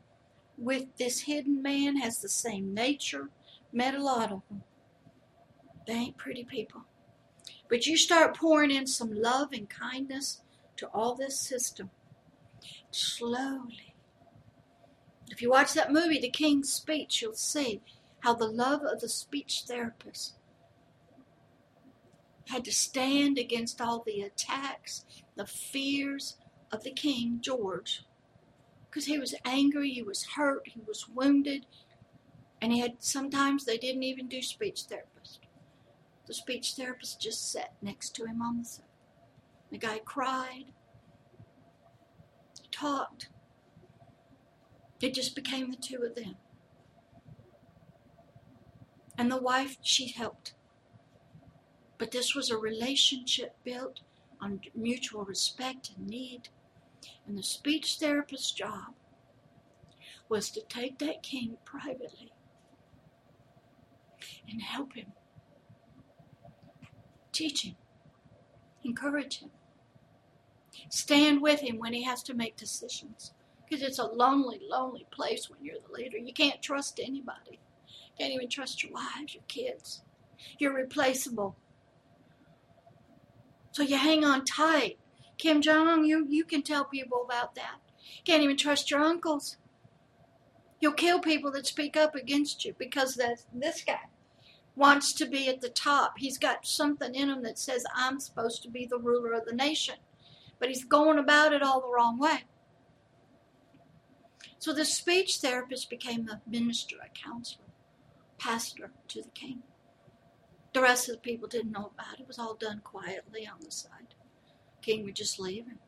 with 0.56 0.96
this 0.98 1.22
hidden 1.22 1.62
man, 1.62 1.96
has 1.96 2.18
the 2.18 2.28
same 2.28 2.74
nature. 2.74 3.30
Met 3.72 3.94
a 3.94 4.02
lot 4.02 4.33
of 4.33 4.42
them. 4.48 4.62
They 5.87 5.94
ain't 5.94 6.16
pretty 6.16 6.44
people. 6.44 6.83
But 7.68 7.87
you 7.87 7.96
start 7.96 8.37
pouring 8.37 8.70
in 8.70 8.87
some 8.87 9.12
love 9.12 9.52
and 9.52 9.68
kindness 9.68 10.42
to 10.81 10.88
all 10.88 11.14
this 11.14 11.38
system. 11.38 11.90
Slowly. 12.90 13.95
If 15.31 15.43
you 15.43 15.51
watch 15.51 15.75
that 15.75 15.93
movie, 15.93 16.19
The 16.19 16.31
King's 16.31 16.73
Speech, 16.73 17.21
you'll 17.21 17.35
see 17.35 17.83
how 18.21 18.35
the 18.35 18.49
love 18.49 18.83
of 18.83 19.01
the 19.01 19.09
speech 19.09 19.64
therapist 19.69 20.35
had 22.49 22.64
to 22.64 22.73
stand 22.73 23.38
against 23.38 23.81
all 23.81 24.03
the 24.05 24.23
attacks, 24.23 25.05
the 25.37 25.47
fears 25.47 26.37
of 26.73 26.83
the 26.83 26.90
King 26.90 27.38
George. 27.43 28.03
Because 28.88 29.05
he 29.05 29.19
was 29.19 29.35
angry, 29.45 29.90
he 29.90 30.03
was 30.03 30.25
hurt, 30.35 30.62
he 30.66 30.81
was 30.87 31.09
wounded, 31.09 31.66
and 32.61 32.73
he 32.73 32.81
had 32.81 32.97
sometimes 32.99 33.64
they 33.64 33.79
didn't 33.79 34.03
even 34.03 34.27
do 34.27 34.43
speech 34.43 34.85
therapist. 34.85 35.40
The 36.27 36.35
speech 36.35 36.73
therapist 36.73 37.21
just 37.21 37.53
sat 37.53 37.75
next 37.83 38.14
to 38.16 38.25
him 38.25 38.40
on 38.43 38.59
the 38.59 38.64
sofa. 38.64 38.89
The 39.70 39.78
guy 39.78 40.00
cried, 40.04 40.66
talked. 42.70 43.28
It 45.00 45.14
just 45.14 45.35
became 45.35 45.70
the 45.70 45.76
two 45.76 46.02
of 46.02 46.14
them. 46.14 46.37
And 49.16 49.30
the 49.30 49.40
wife, 49.40 49.76
she 49.83 50.09
helped. 50.09 50.54
But 51.98 52.11
this 52.11 52.35
was 52.35 52.50
a 52.50 52.56
relationship 52.56 53.54
built 53.64 54.00
on 54.40 54.61
mutual 54.74 55.24
respect 55.24 55.90
and 55.96 56.06
need. 56.06 56.48
And 57.26 57.37
the 57.37 57.42
speech 57.42 57.98
therapist's 57.98 58.52
job 58.52 58.94
was 60.28 60.50
to 60.50 60.62
take 60.62 60.98
that 60.98 61.22
king 61.22 61.59
privately 61.64 62.33
and 64.48 64.62
help 64.62 64.94
him, 64.94 65.12
teach 67.33 67.62
him, 67.62 67.76
encourage 68.85 69.40
him, 69.40 69.50
stand 70.88 71.43
with 71.43 71.61
him 71.61 71.79
when 71.79 71.93
he 71.93 72.03
has 72.05 72.23
to 72.25 72.35
make 72.35 72.57
decisions. 72.57 73.33
Because 73.69 73.85
it's 73.85 73.99
a 73.99 74.07
lonely, 74.07 74.61
lonely 74.69 75.07
place 75.12 75.49
when 75.49 75.62
you're 75.62 75.77
the 75.87 75.93
leader. 75.93 76.19
You 76.19 76.33
can't 76.33 76.61
trust 76.61 76.99
anybody. 77.01 77.61
Can't 78.19 78.33
even 78.33 78.49
trust 78.49 78.83
your 78.83 78.93
wives, 78.93 79.35
your 79.35 79.45
kids. 79.47 80.03
You're 80.59 80.75
replaceable. 80.75 81.57
So 83.73 83.83
you 83.83 83.97
hang 83.97 84.25
on 84.25 84.45
tight. 84.45 84.99
Kim 85.38 85.62
Jong 85.62 85.88
Un, 85.88 86.05
you 86.05 86.45
can 86.45 86.62
tell 86.62 86.85
people 86.85 87.23
about 87.25 87.55
that. 87.55 87.77
Can't 88.25 88.43
even 88.43 88.57
trust 88.57 88.90
your 88.90 89.01
uncles. 89.01 89.57
You'll 90.81 90.93
kill 90.93 91.21
people 91.21 91.53
that 91.53 91.66
speak 91.66 91.97
up 91.97 92.14
against 92.14 92.64
you 92.64 92.75
because 92.77 93.14
this 93.14 93.85
guy 93.87 94.01
wants 94.75 95.12
to 95.14 95.27
be 95.27 95.49
at 95.49 95.61
the 95.61 95.69
top. 95.69 96.14
He's 96.19 96.38
got 96.38 96.66
something 96.66 97.14
in 97.14 97.29
him 97.29 97.43
that 97.43 97.59
says, 97.59 97.85
I'm 97.95 98.19
supposed 98.19 98.62
to 98.62 98.69
be 98.69 98.87
the 98.87 98.99
ruler 98.99 99.33
of 99.33 99.45
the 99.45 99.55
nation. 99.55 99.97
But 100.61 100.68
he's 100.68 100.85
going 100.85 101.18
about 101.18 101.53
it 101.53 101.62
all 101.62 101.81
the 101.81 101.92
wrong 101.92 102.18
way. 102.18 102.44
So 104.61 104.73
the 104.73 104.85
speech 104.85 105.38
therapist 105.38 105.90
became 105.90 106.29
a 106.29 106.42
minister, 106.49 106.96
a 107.03 107.09
counselor, 107.09 107.64
pastor 108.38 108.92
to 109.09 109.23
the 109.23 109.31
king. 109.31 109.62
The 110.73 110.83
rest 110.83 111.09
of 111.09 111.16
the 111.16 111.20
people 111.23 111.49
didn't 111.49 111.73
know 111.73 111.90
about 111.92 112.14
it. 112.14 112.20
It 112.20 112.29
was 112.29 112.38
all 112.38 112.55
done 112.55 112.83
quietly 112.85 113.49
on 113.49 113.64
the 113.64 113.70
side. 113.70 114.14
King 114.83 115.05
would 115.05 115.16
just 115.16 115.40
leave 115.40 115.66
and 115.66 115.79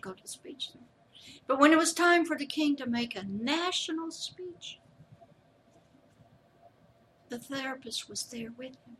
go 0.00 0.12
to 0.12 0.22
the 0.22 0.28
speech 0.28 0.70
center. 0.72 0.86
But 1.46 1.60
when 1.60 1.72
it 1.72 1.78
was 1.78 1.92
time 1.92 2.24
for 2.24 2.36
the 2.36 2.46
king 2.46 2.74
to 2.76 2.86
make 2.86 3.14
a 3.14 3.24
national 3.24 4.10
speech, 4.10 4.78
the 7.28 7.38
therapist 7.38 8.08
was 8.08 8.24
there 8.24 8.50
with 8.56 8.76
him, 8.86 8.96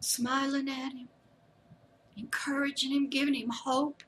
smiling 0.00 0.68
at 0.68 0.92
him, 0.92 1.08
encouraging 2.16 2.92
him, 2.92 3.08
giving 3.08 3.34
him 3.34 3.50
hope. 3.50 4.02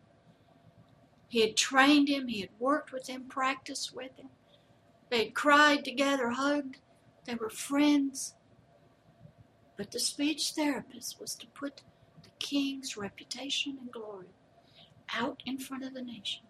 He 1.29 1.41
had 1.41 1.57
trained 1.57 2.09
him, 2.09 2.29
he 2.29 2.41
had 2.41 2.51
worked 2.59 2.93
with 2.93 3.09
him, 3.09 3.25
practiced 3.29 3.95
with 3.95 4.17
him. 4.19 4.29
They 5.11 5.25
had 5.25 5.35
cried 5.35 5.85
together, 5.85 6.31
hugged, 6.31 6.79
they 7.25 7.35
were 7.35 7.51
friends. 7.51 8.35
But 9.77 9.91
the 9.91 9.99
speech 9.99 10.53
therapist 10.53 11.21
was 11.21 11.35
to 11.37 11.47
put 11.47 11.83
the 12.23 12.31
king's 12.38 12.97
reputation 12.97 13.79
and 13.81 13.91
glory 13.91 14.29
out 15.15 15.43
in 15.47 15.59
front 15.59 15.85
of 15.85 15.95
the 15.95 16.03
nation. 16.03 16.43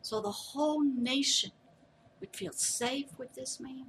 So 0.00 0.20
the 0.20 0.30
whole 0.30 0.82
nation 0.82 1.52
would 2.20 2.34
feel 2.34 2.52
safe 2.52 3.08
with 3.18 3.34
this 3.34 3.60
man. 3.60 3.86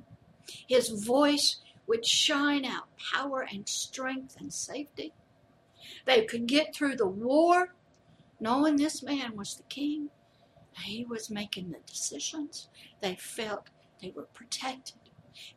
His 0.68 0.90
voice 0.90 1.62
would 1.88 2.06
shine 2.06 2.66
out 2.66 2.88
power 3.14 3.46
and 3.52 3.68
strength 3.68 4.38
and 4.40 4.54
safety. 4.54 5.14
They 6.06 6.26
could 6.26 6.48
get 6.48 6.76
through 6.76 6.98
the 6.98 7.08
war 7.08 7.74
knowing 8.40 8.76
this 8.76 9.02
man 9.02 9.36
was 9.36 9.56
the 9.56 9.64
king. 9.64 10.10
He 10.78 11.06
was 11.06 11.30
making 11.30 11.72
the 11.72 11.80
decisions. 11.86 12.70
They 13.02 13.16
felt 13.16 13.70
they 14.02 14.12
were 14.16 14.28
protected. 14.34 15.00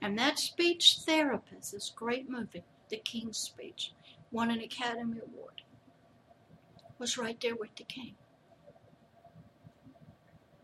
And 0.01 0.19
that 0.19 0.39
speech 0.39 0.99
therapist, 1.05 1.73
this 1.73 1.91
great 1.95 2.31
movie, 2.31 2.65
The 2.89 2.97
King's 2.99 3.39
Speech, 3.39 3.93
won 4.31 4.51
an 4.51 4.61
Academy 4.61 5.19
Award, 5.19 5.63
was 6.99 7.19
right 7.19 7.39
there 7.41 7.57
with 7.57 7.75
the 7.77 7.85
king. 7.85 8.15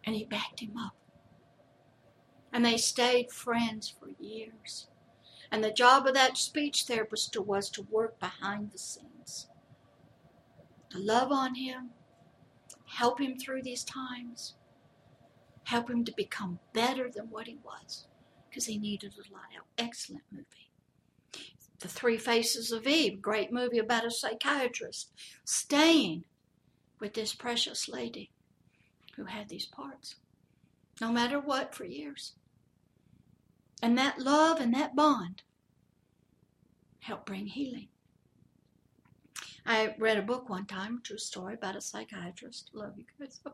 And 0.04 0.16
he 0.16 0.24
backed 0.24 0.60
him 0.60 0.76
up. 0.76 0.94
And 2.52 2.64
they 2.64 2.76
stayed 2.76 3.30
friends 3.30 3.88
for 3.88 4.10
years. 4.22 4.88
And 5.50 5.62
the 5.62 5.72
job 5.72 6.06
of 6.06 6.14
that 6.14 6.38
speech 6.38 6.84
therapist 6.84 7.36
was 7.38 7.68
to 7.70 7.82
work 7.82 8.18
behind 8.18 8.70
the 8.70 8.78
scenes, 8.78 9.11
love 10.98 11.32
on 11.32 11.54
him, 11.54 11.90
help 12.86 13.20
him 13.20 13.38
through 13.38 13.62
these 13.62 13.84
times, 13.84 14.54
help 15.64 15.88
him 15.90 16.04
to 16.04 16.12
become 16.16 16.58
better 16.72 17.08
than 17.08 17.30
what 17.30 17.46
he 17.46 17.58
was, 17.64 18.06
because 18.48 18.66
he 18.66 18.78
needed 18.78 19.14
a 19.14 19.32
lot. 19.32 19.42
Excellent 19.78 20.24
movie. 20.30 20.70
The 21.80 21.88
Three 21.88 22.18
Faces 22.18 22.70
of 22.70 22.86
Eve, 22.86 23.20
great 23.20 23.52
movie 23.52 23.78
about 23.78 24.06
a 24.06 24.10
psychiatrist 24.10 25.10
staying 25.44 26.24
with 27.00 27.14
this 27.14 27.34
precious 27.34 27.88
lady 27.88 28.30
who 29.16 29.24
had 29.24 29.48
these 29.48 29.66
parts, 29.66 30.16
no 31.00 31.10
matter 31.10 31.40
what, 31.40 31.74
for 31.74 31.84
years. 31.84 32.34
And 33.82 33.98
that 33.98 34.20
love 34.20 34.60
and 34.60 34.72
that 34.74 34.94
bond 34.94 35.42
helped 37.00 37.26
bring 37.26 37.46
healing. 37.46 37.88
I 39.64 39.94
read 39.98 40.18
a 40.18 40.22
book 40.22 40.48
one 40.48 40.66
time, 40.66 41.00
true 41.02 41.18
story, 41.18 41.54
about 41.54 41.76
a 41.76 41.80
psychiatrist. 41.80 42.70
Love 42.72 42.94
you 42.96 43.04
guys. 43.18 43.40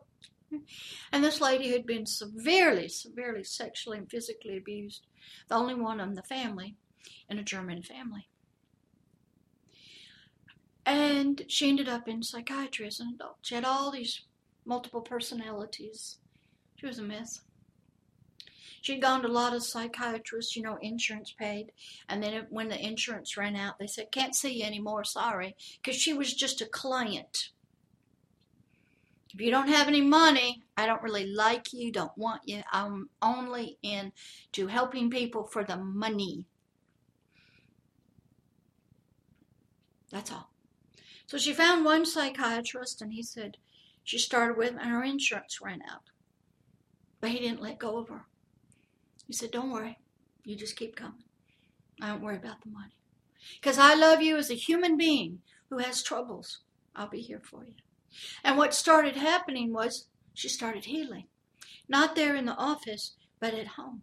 And 1.11 1.23
this 1.23 1.39
lady 1.41 1.71
had 1.71 1.85
been 1.85 2.07
severely, 2.07 2.87
severely 2.89 3.43
sexually 3.43 3.99
and 3.99 4.09
physically 4.09 4.57
abused, 4.57 5.05
the 5.47 5.53
only 5.53 5.75
one 5.75 5.99
in 5.99 6.15
the 6.15 6.23
family, 6.23 6.75
in 7.29 7.37
a 7.37 7.43
German 7.43 7.83
family. 7.83 8.27
And 10.87 11.43
she 11.47 11.69
ended 11.69 11.87
up 11.87 12.07
in 12.07 12.23
psychiatry 12.23 12.87
as 12.87 12.99
an 12.99 13.11
adult. 13.13 13.37
She 13.43 13.53
had 13.53 13.63
all 13.63 13.91
these 13.91 14.23
multiple 14.65 15.01
personalities. 15.01 16.17
She 16.77 16.87
was 16.87 16.97
a 16.97 17.03
mess. 17.03 17.41
She'd 18.81 19.01
gone 19.01 19.21
to 19.21 19.27
a 19.27 19.29
lot 19.29 19.53
of 19.53 19.63
psychiatrists, 19.63 20.55
you 20.55 20.61
know, 20.61 20.77
insurance 20.81 21.33
paid. 21.37 21.71
And 22.07 22.23
then 22.23 22.47
when 22.49 22.69
the 22.69 22.79
insurance 22.79 23.37
ran 23.37 23.55
out, 23.55 23.79
they 23.79 23.87
said, 23.87 24.11
can't 24.11 24.35
see 24.35 24.59
you 24.59 24.65
anymore, 24.65 25.03
sorry. 25.03 25.55
Because 25.81 25.99
she 25.99 26.13
was 26.13 26.33
just 26.33 26.61
a 26.61 26.65
client. 26.65 27.49
If 29.33 29.41
you 29.41 29.51
don't 29.51 29.67
have 29.67 29.87
any 29.87 30.01
money, 30.01 30.63
I 30.75 30.85
don't 30.85 31.03
really 31.03 31.27
like 31.27 31.71
you, 31.71 31.91
don't 31.91 32.17
want 32.17 32.41
you. 32.45 32.63
I'm 32.71 33.09
only 33.21 33.77
in 33.83 34.11
to 34.53 34.67
helping 34.67 35.09
people 35.09 35.43
for 35.43 35.63
the 35.63 35.77
money. 35.77 36.45
That's 40.11 40.31
all. 40.31 40.49
So 41.27 41.37
she 41.37 41.53
found 41.53 41.85
one 41.85 42.05
psychiatrist 42.05 43.03
and 43.03 43.13
he 43.13 43.21
said 43.21 43.57
she 44.03 44.17
started 44.17 44.57
with 44.57 44.71
and 44.71 44.89
her 44.89 45.03
insurance 45.03 45.59
ran 45.61 45.81
out. 45.83 46.09
But 47.21 47.29
he 47.29 47.39
didn't 47.39 47.61
let 47.61 47.77
go 47.77 47.99
of 47.99 48.09
her. 48.09 48.25
He 49.29 49.33
said, 49.33 49.51
Don't 49.51 49.69
worry, 49.71 49.99
you 50.43 50.55
just 50.55 50.75
keep 50.75 50.95
coming. 50.95 51.23
I 52.01 52.07
don't 52.07 52.23
worry 52.23 52.37
about 52.37 52.63
the 52.63 52.71
money. 52.71 52.95
Because 53.61 53.77
I 53.77 53.93
love 53.93 54.23
you 54.23 54.37
as 54.37 54.49
a 54.49 54.55
human 54.55 54.97
being 54.97 55.43
who 55.69 55.77
has 55.77 56.01
troubles. 56.01 56.61
I'll 56.95 57.09
be 57.09 57.21
here 57.21 57.41
for 57.43 57.63
you. 57.63 57.75
And 58.43 58.57
what 58.57 58.73
started 58.73 59.15
happening 59.15 59.71
was 59.71 60.07
she 60.33 60.49
started 60.49 60.85
healing. 60.85 61.25
Not 61.87 62.15
there 62.15 62.35
in 62.35 62.45
the 62.45 62.55
office, 62.55 63.13
but 63.39 63.53
at 63.53 63.67
home. 63.67 64.01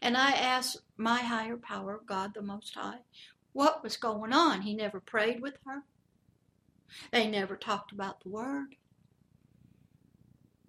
And 0.00 0.16
I 0.16 0.30
asked 0.30 0.76
my 0.96 1.22
higher 1.22 1.56
power, 1.56 2.00
God 2.06 2.34
the 2.34 2.42
Most 2.42 2.76
High, 2.76 3.00
what 3.52 3.82
was 3.82 3.96
going 3.96 4.32
on. 4.32 4.62
He 4.62 4.76
never 4.76 5.00
prayed 5.00 5.42
with 5.42 5.54
her. 5.66 5.82
They 7.10 7.26
never 7.26 7.56
talked 7.56 7.90
about 7.90 8.22
the 8.22 8.28
Word. 8.28 8.76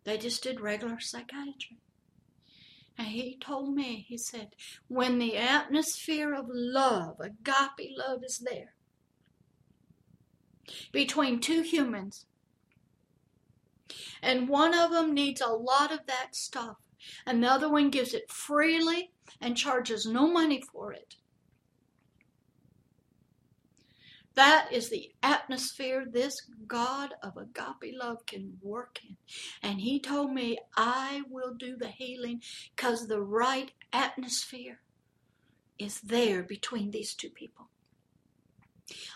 They 0.03 0.17
just 0.17 0.41
did 0.41 0.59
regular 0.59 0.99
psychiatry. 0.99 1.77
And 2.99 3.07
he 3.07 3.37
told 3.37 3.73
me, 3.73 4.05
he 4.09 4.17
said, 4.17 4.49
when 4.89 5.19
the 5.19 5.37
atmosphere 5.37 6.33
of 6.33 6.47
love, 6.49 7.21
agape 7.21 7.91
love, 7.97 8.25
is 8.25 8.39
there 8.39 8.73
between 10.91 11.39
two 11.39 11.61
humans, 11.61 12.25
and 14.21 14.49
one 14.49 14.77
of 14.77 14.91
them 14.91 15.13
needs 15.13 15.39
a 15.39 15.47
lot 15.47 15.93
of 15.93 16.07
that 16.07 16.35
stuff, 16.35 16.75
another 17.25 17.69
one 17.69 17.89
gives 17.89 18.13
it 18.13 18.29
freely 18.29 19.13
and 19.39 19.55
charges 19.55 20.05
no 20.05 20.27
money 20.27 20.61
for 20.61 20.91
it. 20.91 21.15
That 24.39 24.69
is 24.71 24.89
the 24.89 25.11
atmosphere 25.21 26.05
this 26.09 26.49
God 26.65 27.13
of 27.21 27.35
agape 27.35 27.93
love 27.93 28.25
can 28.25 28.57
work 28.61 28.99
in. 29.03 29.17
And 29.61 29.81
He 29.81 29.99
told 29.99 30.31
me, 30.31 30.57
I 30.77 31.23
will 31.29 31.53
do 31.53 31.75
the 31.75 31.89
healing 31.89 32.41
because 32.73 33.05
the 33.09 33.21
right 33.21 33.71
atmosphere 33.91 34.79
is 35.77 35.99
there 35.99 36.41
between 36.41 36.91
these 36.91 37.13
two 37.15 37.31
people. 37.31 37.67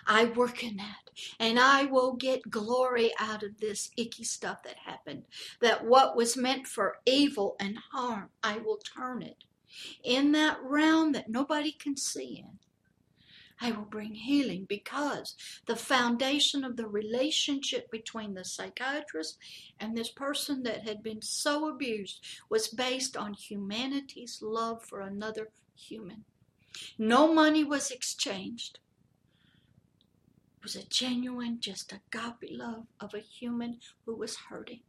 I 0.05 0.25
work 0.25 0.62
in 0.62 0.75
that. 0.75 1.09
And 1.39 1.57
I 1.57 1.86
will 1.86 2.17
get 2.17 2.51
glory 2.51 3.13
out 3.17 3.43
of 3.43 3.62
this 3.62 3.91
icky 3.95 4.25
stuff 4.25 4.62
that 4.63 4.75
happened. 4.86 5.23
That 5.62 5.86
what 5.86 6.17
was 6.17 6.36
meant 6.36 6.67
for 6.67 6.97
evil 7.05 7.55
and 7.62 7.77
harm, 7.93 8.29
I 8.43 8.57
will 8.57 8.79
turn 8.97 9.21
it 9.21 9.45
in 10.03 10.33
that 10.33 10.57
realm 10.62 11.13
that 11.13 11.29
nobody 11.29 11.71
can 11.71 11.95
see 11.95 12.43
in. 12.45 12.59
I 13.61 13.71
will 13.71 13.85
bring 13.85 14.15
healing 14.15 14.65
because 14.67 15.35
the 15.65 15.75
foundation 15.75 16.63
of 16.63 16.75
the 16.75 16.87
relationship 16.87 17.89
between 17.91 18.33
the 18.33 18.45
psychiatrist 18.45 19.37
and 19.79 19.95
this 19.95 20.09
person 20.09 20.63
that 20.63 20.87
had 20.87 21.03
been 21.03 21.21
so 21.21 21.69
abused 21.69 22.25
was 22.49 22.67
based 22.67 23.15
on 23.15 23.33
humanity's 23.33 24.39
love 24.41 24.83
for 24.83 25.01
another 25.01 25.49
human. 25.75 26.25
No 26.97 27.31
money 27.31 27.63
was 27.63 27.91
exchanged. 27.91 28.79
It 30.57 30.63
was 30.63 30.75
a 30.75 30.85
genuine, 30.85 31.59
just 31.59 31.93
agape 31.93 32.49
love 32.51 32.87
of 32.99 33.13
a 33.13 33.19
human 33.19 33.79
who 34.05 34.15
was 34.15 34.35
hurting. 34.49 34.81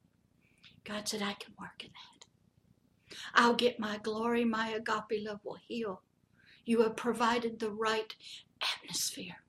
God 0.85 1.09
said, 1.09 1.23
I 1.23 1.35
can 1.35 1.55
work 1.59 1.83
in 1.83 1.91
that. 1.91 2.27
I'll 3.35 3.55
get 3.55 3.81
my 3.81 3.99
glory. 3.99 4.45
My 4.45 4.69
agape 4.71 5.25
love 5.25 5.41
will 5.45 5.59
heal. 5.67 6.03
You 6.65 6.83
have 6.83 6.97
provided 6.97 7.59
the 7.59 7.71
right 7.71 8.15
atmosphere, 8.77 9.43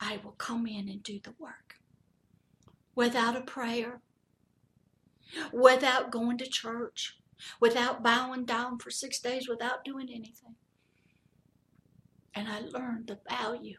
I 0.00 0.20
will 0.22 0.32
come 0.32 0.66
in 0.66 0.88
and 0.88 1.02
do 1.02 1.20
the 1.22 1.34
work. 1.38 1.76
Without 2.94 3.36
a 3.36 3.40
prayer, 3.40 4.00
without 5.52 6.10
going 6.10 6.38
to 6.38 6.46
church, 6.46 7.18
without 7.60 8.02
bowing 8.02 8.44
down 8.44 8.78
for 8.78 8.90
six 8.90 9.18
days, 9.20 9.48
without 9.48 9.84
doing 9.84 10.08
anything. 10.10 10.56
And 12.34 12.48
I 12.48 12.60
learned 12.60 13.06
the 13.06 13.20
value 13.28 13.78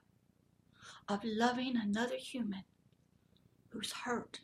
of 1.07 1.19
loving 1.23 1.75
another 1.75 2.15
human 2.15 2.63
who's 3.69 3.91
hurt. 3.91 4.39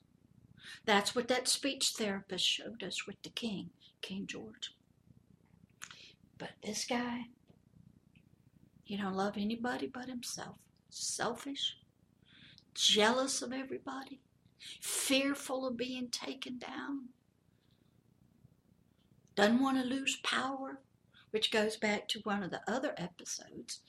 That's 0.85 1.15
what 1.15 1.27
that 1.27 1.47
speech 1.47 1.93
therapist 1.97 2.45
showed 2.45 2.83
us 2.83 3.07
with 3.07 3.21
the 3.23 3.29
king, 3.29 3.69
King 4.01 4.27
George. 4.27 4.71
But 6.37 6.51
this 6.63 6.85
guy, 6.85 7.27
he 8.89 8.97
don't 8.97 9.13
love 9.13 9.38
anybody 9.38 9.86
but 9.86 10.10
himself. 10.10 10.56
Selfish, 10.89 11.78
jealous 12.73 13.43
of 13.43 13.54
everybody, 13.54 14.19
fearful 14.82 15.67
of 15.67 15.78
being 15.78 16.10
taken 16.10 16.58
down. 16.58 17.10
Doesn't 19.36 19.62
want 19.62 19.78
to 19.78 19.88
lose 19.88 20.17
power, 20.23 20.82
which 21.30 21.52
goes 21.52 21.78
back 21.78 22.08
to 22.08 22.21
one 22.23 22.41
of 22.41 22.49
the 22.49 22.62
other 22.67 22.95
episodes. 22.97 23.82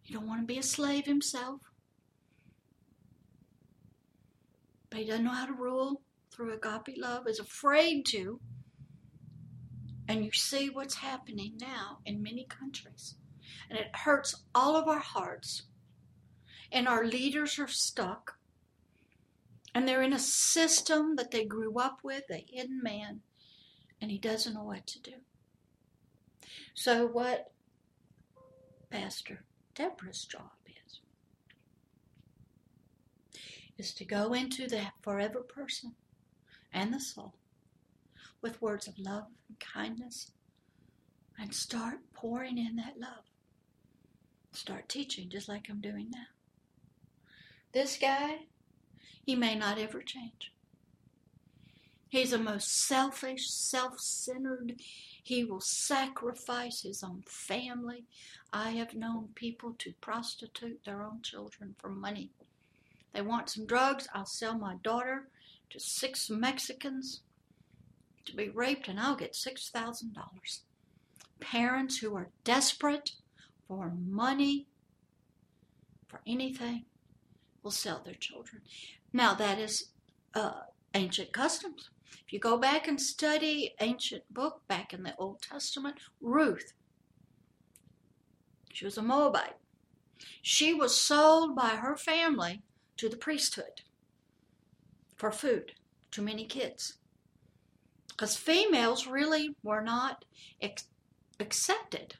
He 0.00 0.14
don't 0.14 0.28
want 0.28 0.42
to 0.42 0.46
be 0.46 0.60
a 0.60 0.62
slave 0.62 1.06
himself. 1.06 1.62
But 4.90 5.00
he 5.00 5.06
doesn't 5.06 5.24
know 5.24 5.32
how 5.32 5.46
to 5.46 5.52
rule 5.52 6.02
through 6.30 6.52
agape 6.52 6.96
love, 6.96 7.26
is 7.26 7.40
afraid 7.40 8.06
to. 8.10 8.38
And 10.06 10.24
you 10.24 10.30
see 10.30 10.70
what's 10.70 10.94
happening 10.94 11.54
now 11.58 11.98
in 12.06 12.22
many 12.22 12.44
countries 12.44 13.16
and 13.68 13.78
it 13.78 13.94
hurts 13.94 14.34
all 14.54 14.76
of 14.76 14.88
our 14.88 14.98
hearts. 14.98 15.62
And 16.70 16.88
our 16.88 17.04
leaders 17.04 17.58
are 17.58 17.68
stuck. 17.68 18.38
And 19.74 19.86
they're 19.86 20.02
in 20.02 20.12
a 20.12 20.18
system 20.18 21.16
that 21.16 21.30
they 21.30 21.44
grew 21.44 21.78
up 21.78 22.00
with, 22.02 22.24
a 22.30 22.44
hidden 22.48 22.80
man, 22.82 23.20
and 24.00 24.10
he 24.10 24.18
doesn't 24.18 24.54
know 24.54 24.64
what 24.64 24.86
to 24.86 25.00
do. 25.00 25.14
So, 26.74 27.06
what 27.06 27.52
Pastor 28.90 29.44
Deborah's 29.74 30.24
job 30.24 30.50
is, 30.66 31.00
is 33.78 33.94
to 33.94 34.04
go 34.04 34.32
into 34.32 34.68
that 34.68 34.92
forever 35.02 35.40
person 35.40 35.94
and 36.72 36.92
the 36.92 37.00
soul 37.00 37.34
with 38.40 38.60
words 38.60 38.86
of 38.86 38.98
love 38.98 39.26
and 39.48 39.58
kindness 39.58 40.30
and 41.38 41.52
start 41.52 41.98
pouring 42.12 42.58
in 42.58 42.76
that 42.76 42.98
love 42.98 43.24
start 44.54 44.88
teaching 44.88 45.28
just 45.28 45.48
like 45.48 45.66
I'm 45.68 45.80
doing 45.80 46.10
now. 46.12 46.26
This 47.72 47.98
guy, 47.98 48.46
he 49.24 49.34
may 49.34 49.54
not 49.54 49.78
ever 49.78 50.00
change. 50.00 50.52
He's 52.08 52.32
a 52.32 52.38
most 52.38 52.86
selfish, 52.86 53.50
self 53.50 53.98
centered. 53.98 54.74
He 55.22 55.44
will 55.44 55.60
sacrifice 55.60 56.82
his 56.82 57.02
own 57.02 57.24
family. 57.26 58.04
I 58.52 58.70
have 58.70 58.94
known 58.94 59.30
people 59.34 59.74
to 59.78 59.94
prostitute 60.00 60.84
their 60.84 61.02
own 61.02 61.22
children 61.22 61.74
for 61.78 61.88
money. 61.88 62.30
They 63.12 63.22
want 63.22 63.50
some 63.50 63.66
drugs. 63.66 64.06
I'll 64.14 64.26
sell 64.26 64.56
my 64.56 64.76
daughter 64.84 65.28
to 65.70 65.80
six 65.80 66.30
Mexicans 66.30 67.22
to 68.26 68.36
be 68.36 68.48
raped, 68.48 68.86
and 68.86 69.00
I'll 69.00 69.16
get 69.16 69.32
$6,000. 69.32 70.60
Parents 71.40 71.98
who 71.98 72.14
are 72.14 72.30
desperate 72.44 73.12
for 73.68 73.92
money, 74.06 74.66
for 76.06 76.20
anything, 76.26 76.84
will 77.62 77.70
sell 77.70 78.02
their 78.04 78.14
children. 78.14 78.62
Now, 79.12 79.34
that 79.34 79.58
is 79.58 79.90
uh, 80.34 80.60
ancient 80.94 81.32
customs. 81.32 81.90
If 82.26 82.32
you 82.32 82.38
go 82.38 82.56
back 82.56 82.86
and 82.86 83.00
study 83.00 83.74
ancient 83.80 84.22
book 84.32 84.62
back 84.68 84.92
in 84.92 85.02
the 85.02 85.14
Old 85.16 85.42
Testament, 85.42 85.96
Ruth, 86.20 86.72
she 88.72 88.84
was 88.84 88.98
a 88.98 89.02
Moabite. 89.02 89.56
She 90.42 90.74
was 90.74 91.00
sold 91.00 91.54
by 91.54 91.70
her 91.70 91.96
family 91.96 92.62
to 92.96 93.08
the 93.08 93.16
priesthood 93.16 93.82
for 95.16 95.30
food, 95.30 95.72
too 96.10 96.22
many 96.22 96.44
kids. 96.44 96.98
Because 98.08 98.36
females 98.36 99.06
really 99.06 99.56
were 99.62 99.82
not 99.82 100.24
ex- 100.60 100.88
accepted 101.40 102.16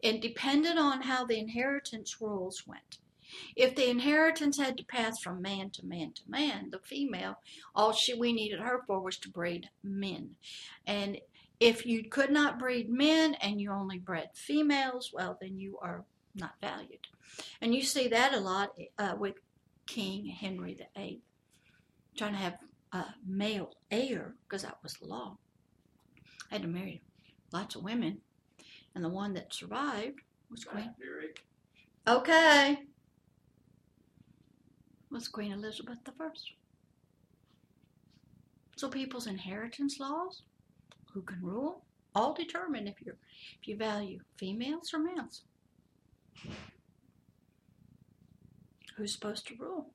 it 0.00 0.20
depended 0.20 0.78
on 0.78 1.02
how 1.02 1.24
the 1.24 1.38
inheritance 1.38 2.20
rules 2.20 2.64
went. 2.66 2.98
If 3.56 3.74
the 3.74 3.90
inheritance 3.90 4.58
had 4.58 4.76
to 4.78 4.84
pass 4.84 5.18
from 5.20 5.42
man 5.42 5.70
to 5.70 5.84
man 5.84 6.12
to 6.12 6.22
man, 6.28 6.70
the 6.70 6.78
female, 6.78 7.36
all 7.74 7.92
she 7.92 8.14
we 8.14 8.32
needed 8.32 8.60
her 8.60 8.82
for 8.86 9.00
was 9.00 9.18
to 9.18 9.30
breed 9.30 9.68
men. 9.82 10.36
And 10.86 11.20
if 11.58 11.86
you 11.86 12.08
could 12.08 12.30
not 12.30 12.58
breed 12.58 12.88
men 12.88 13.34
and 13.34 13.60
you 13.60 13.72
only 13.72 13.98
bred 13.98 14.30
females, 14.34 15.10
well, 15.12 15.38
then 15.40 15.58
you 15.58 15.78
are 15.80 16.04
not 16.34 16.54
valued. 16.60 17.06
And 17.60 17.74
you 17.74 17.82
see 17.82 18.08
that 18.08 18.34
a 18.34 18.40
lot 18.40 18.72
uh, 18.98 19.14
with 19.18 19.36
King 19.86 20.26
Henry 20.26 20.78
VIII, 20.96 21.20
trying 22.16 22.32
to 22.32 22.38
have 22.38 22.58
a 22.92 23.04
male 23.26 23.72
heir 23.90 24.34
because 24.44 24.62
that 24.62 24.78
was 24.82 24.94
the 24.94 25.06
law. 25.06 25.38
I 26.50 26.54
had 26.54 26.62
to 26.62 26.68
marry 26.68 27.02
lots 27.52 27.74
of 27.74 27.82
women 27.82 28.20
and 28.96 29.04
the 29.04 29.08
one 29.10 29.34
that 29.34 29.52
survived 29.54 30.20
was 30.50 30.64
Queen. 30.64 30.90
Okay. 32.08 32.78
Was 35.10 35.28
Queen 35.28 35.52
Elizabeth 35.52 35.98
I. 36.06 36.30
So 38.76 38.88
people's 38.88 39.26
inheritance 39.26 40.00
laws, 40.00 40.42
who 41.12 41.20
can 41.22 41.42
rule, 41.42 41.84
all 42.14 42.32
determine 42.32 42.88
if 42.88 42.94
you're 43.04 43.18
if 43.60 43.68
you 43.68 43.76
value 43.76 44.18
females 44.38 44.92
or 44.94 44.98
males. 44.98 45.42
Who's 48.96 49.12
supposed 49.12 49.46
to 49.48 49.54
rule? 49.58 49.90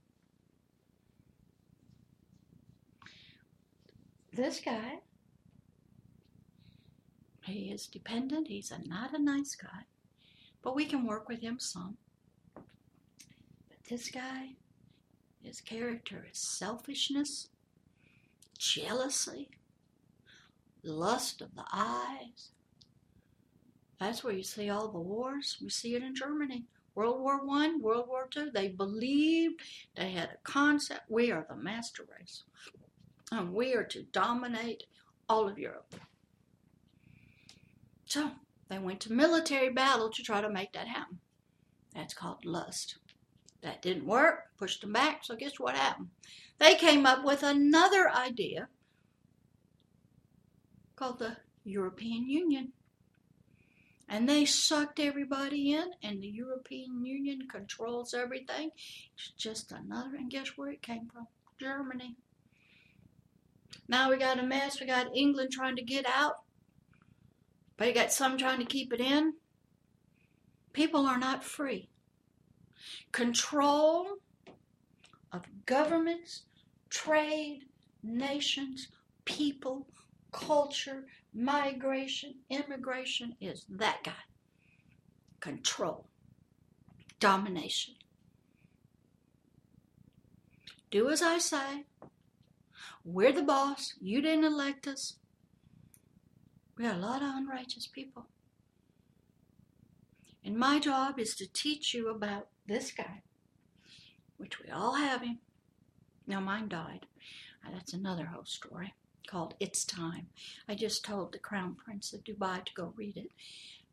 This 4.31 4.61
guy, 4.63 4.99
he 7.51 7.71
is 7.71 7.87
dependent. 7.87 8.47
He's 8.47 8.71
a, 8.71 8.79
not 8.87 9.13
a 9.13 9.21
nice 9.21 9.55
guy, 9.55 9.85
but 10.63 10.75
we 10.75 10.85
can 10.85 11.05
work 11.05 11.27
with 11.27 11.41
him 11.41 11.59
some. 11.59 11.97
But 12.55 13.83
this 13.89 14.09
guy, 14.09 14.55
his 15.41 15.61
character 15.61 16.27
is 16.31 16.39
selfishness, 16.39 17.49
jealousy, 18.57 19.49
lust 20.83 21.41
of 21.41 21.55
the 21.55 21.65
eyes. 21.71 22.49
That's 23.99 24.23
where 24.23 24.33
you 24.33 24.43
see 24.43 24.69
all 24.69 24.87
the 24.87 24.99
wars. 24.99 25.57
We 25.61 25.69
see 25.69 25.95
it 25.95 26.03
in 26.03 26.15
Germany. 26.15 26.65
World 26.95 27.21
War 27.21 27.45
One, 27.45 27.81
World 27.81 28.07
War 28.07 28.27
Two. 28.29 28.51
They 28.51 28.69
believed 28.69 29.61
they 29.95 30.11
had 30.11 30.29
a 30.29 30.37
concept. 30.43 31.09
We 31.09 31.31
are 31.31 31.45
the 31.47 31.55
master 31.55 32.03
race, 32.19 32.43
and 33.31 33.53
we 33.53 33.73
are 33.73 33.83
to 33.85 34.03
dominate 34.03 34.83
all 35.29 35.47
of 35.47 35.57
Europe. 35.57 35.95
So 38.11 38.31
they 38.67 38.77
went 38.77 38.99
to 39.01 39.13
military 39.13 39.69
battle 39.69 40.09
to 40.09 40.21
try 40.21 40.41
to 40.41 40.49
make 40.49 40.73
that 40.73 40.89
happen. 40.89 41.19
That's 41.95 42.13
called 42.13 42.43
lust. 42.43 42.97
That 43.63 43.81
didn't 43.81 44.05
work. 44.05 44.47
Pushed 44.57 44.81
them 44.81 44.91
back. 44.91 45.23
So 45.23 45.37
guess 45.37 45.57
what 45.57 45.77
happened? 45.77 46.09
They 46.59 46.75
came 46.75 47.05
up 47.05 47.23
with 47.23 47.41
another 47.41 48.11
idea 48.11 48.67
called 50.97 51.19
the 51.19 51.37
European 51.63 52.27
Union. 52.27 52.73
And 54.09 54.27
they 54.27 54.43
sucked 54.43 54.99
everybody 54.99 55.71
in, 55.71 55.91
and 56.03 56.21
the 56.21 56.27
European 56.27 57.05
Union 57.05 57.47
controls 57.49 58.13
everything. 58.13 58.71
It's 59.15 59.31
just 59.37 59.71
another, 59.71 60.17
and 60.17 60.29
guess 60.29 60.57
where 60.57 60.71
it 60.71 60.81
came 60.81 61.07
from? 61.13 61.27
Germany. 61.61 62.17
Now 63.87 64.09
we 64.09 64.17
got 64.17 64.37
a 64.37 64.43
mess. 64.43 64.81
We 64.81 64.85
got 64.85 65.15
England 65.15 65.53
trying 65.53 65.77
to 65.77 65.81
get 65.81 66.05
out, 66.05 66.39
but 67.81 67.87
you 67.87 67.95
got 67.95 68.11
some 68.11 68.37
trying 68.37 68.59
to 68.59 68.65
keep 68.65 68.93
it 68.93 68.99
in. 68.99 69.33
People 70.71 71.07
are 71.07 71.17
not 71.17 71.43
free. 71.43 71.89
Control 73.11 74.05
of 75.31 75.41
governments, 75.65 76.43
trade, 76.91 77.61
nations, 78.03 78.87
people, 79.25 79.87
culture, 80.31 81.05
migration, 81.33 82.35
immigration 82.51 83.35
is 83.41 83.65
that 83.67 84.03
guy. 84.03 84.11
Control, 85.39 86.05
domination. 87.19 87.95
Do 90.91 91.09
as 91.09 91.23
I 91.23 91.39
say. 91.39 91.85
We're 93.03 93.33
the 93.33 93.41
boss. 93.41 93.95
You 93.99 94.21
didn't 94.21 94.45
elect 94.45 94.87
us. 94.87 95.15
We 96.81 96.87
are 96.87 96.95
a 96.95 96.97
lot 96.97 97.21
of 97.21 97.35
unrighteous 97.35 97.85
people. 97.85 98.25
And 100.43 100.57
my 100.57 100.79
job 100.79 101.19
is 101.19 101.35
to 101.35 101.45
teach 101.45 101.93
you 101.93 102.09
about 102.09 102.47
this 102.65 102.91
guy, 102.91 103.21
which 104.37 104.59
we 104.59 104.71
all 104.71 104.95
have 104.95 105.21
him. 105.21 105.37
Now, 106.25 106.39
mine 106.39 106.69
died. 106.69 107.05
Uh, 107.63 107.69
that's 107.71 107.93
another 107.93 108.25
whole 108.25 108.45
story 108.45 108.95
called 109.27 109.53
It's 109.59 109.85
Time. 109.85 110.29
I 110.67 110.73
just 110.73 111.05
told 111.05 111.33
the 111.33 111.37
Crown 111.37 111.75
Prince 111.75 112.13
of 112.13 112.23
Dubai 112.23 112.65
to 112.65 112.73
go 112.73 112.93
read 112.95 113.15
it 113.15 113.29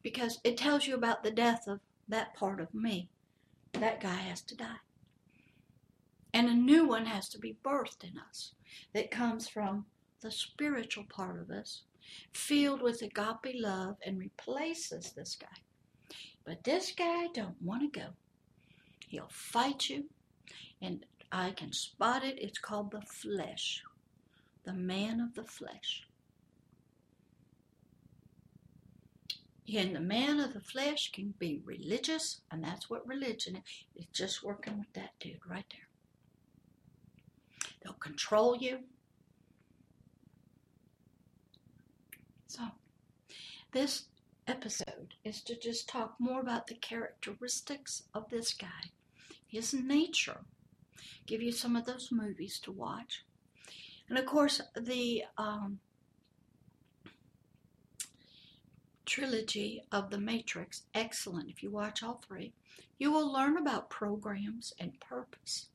because 0.03 0.41
it 0.43 0.57
tells 0.57 0.87
you 0.87 0.95
about 0.95 1.23
the 1.23 1.31
death 1.31 1.69
of 1.69 1.81
that 2.09 2.35
part 2.35 2.59
of 2.59 2.73
me. 2.73 3.11
That 3.75 4.01
guy 4.01 4.15
has 4.15 4.41
to 4.41 4.57
die. 4.57 4.81
And 6.33 6.49
a 6.49 6.55
new 6.55 6.89
one 6.89 7.05
has 7.05 7.29
to 7.29 7.39
be 7.39 7.59
birthed 7.63 8.03
in 8.03 8.19
us 8.19 8.55
that 8.95 9.11
comes 9.11 9.47
from 9.47 9.85
the 10.23 10.31
spiritual 10.31 11.05
part 11.05 11.39
of 11.39 11.51
us, 11.51 11.83
filled 12.33 12.83
with 12.83 13.03
agape 13.03 13.55
love 13.55 13.97
and 14.05 14.19
replaces 14.19 15.13
this 15.13 15.37
guy. 15.37 15.47
But 16.45 16.65
this 16.65 16.93
guy 16.93 17.27
don't 17.35 17.61
want 17.61 17.93
to 17.93 18.01
go. 18.01 18.07
He'll 19.07 19.31
fight 19.31 19.89
you, 19.89 20.05
and 20.81 21.05
I 21.31 21.51
can 21.51 21.73
spot 21.73 22.25
it. 22.25 22.39
It's 22.39 22.59
called 22.59 22.91
the 22.91 23.03
flesh 23.03 23.83
the 24.69 24.75
man 24.75 25.19
of 25.19 25.35
the 25.35 25.45
flesh. 25.51 26.03
And 29.75 29.97
the 29.97 30.01
man 30.01 30.41
of 30.41 30.53
the 30.53 30.61
flesh 30.61 31.11
can 31.11 31.33
be 31.39 31.63
religious, 31.65 32.43
and 32.51 32.63
that's 32.63 32.91
what 32.91 33.07
religion 33.07 33.57
is. 33.57 33.63
It's 33.97 34.19
just 34.19 34.43
working 34.43 34.79
with 34.79 34.93
that 34.93 35.13
dude 35.21 35.41
right 35.49 35.65
there. 35.71 35.89
They'll 37.83 37.95
control 37.95 38.57
you. 38.57 38.81
So, 42.47 42.63
this 43.73 44.05
episode 44.47 45.15
is 45.25 45.43
to 45.43 45.57
just 45.57 45.89
talk 45.89 46.15
more 46.19 46.41
about 46.41 46.67
the 46.67 46.75
characteristics 46.75 48.03
of 48.15 48.29
this 48.31 48.53
guy, 48.55 48.91
his 49.47 49.75
nature, 49.75 50.41
give 51.27 51.43
you 51.43 51.53
some 51.53 51.77
of 51.77 51.85
those 51.85 52.09
movies 52.11 52.59
to 52.61 52.73
watch, 52.73 53.25
and 54.09 54.19
of 54.19 54.25
course, 54.25 54.61
the 54.75 55.25
um, 55.37 55.81
trilogy 59.05 59.83
of 59.93 60.11
The 60.11 60.19
Matrix, 60.19 60.83
excellent. 60.95 61.51
If 61.51 61.63
you 61.63 61.71
watch 61.71 62.03
all 62.03 62.21
three, 62.27 62.53
you 62.99 63.13
will 63.13 63.31
learn 63.31 63.57
about 63.57 63.91
programs 63.91 64.73
and 64.79 64.99
purpose 65.01 65.67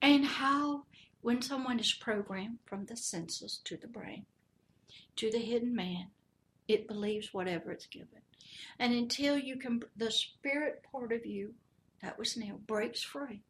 and 0.00 0.24
how, 0.24 0.84
when 1.20 1.40
someone 1.40 1.78
is 1.78 1.92
programmed 1.92 2.58
from 2.66 2.84
the 2.84 2.96
senses 2.96 3.60
to 3.64 3.76
the 3.76 3.86
brain 3.86 4.26
to 5.16 5.30
the 5.30 5.38
hidden 5.38 5.74
man, 5.74 6.08
it 6.72 6.88
believes 6.88 7.32
whatever 7.32 7.70
it's 7.70 7.86
given. 7.86 8.22
And 8.78 8.92
until 8.92 9.38
you 9.38 9.56
can, 9.56 9.82
the 9.96 10.10
spirit 10.10 10.84
part 10.90 11.12
of 11.12 11.26
you, 11.26 11.54
that 12.02 12.18
was 12.18 12.36
Neo, 12.36 12.58
breaks 12.66 13.02
free. 13.02 13.42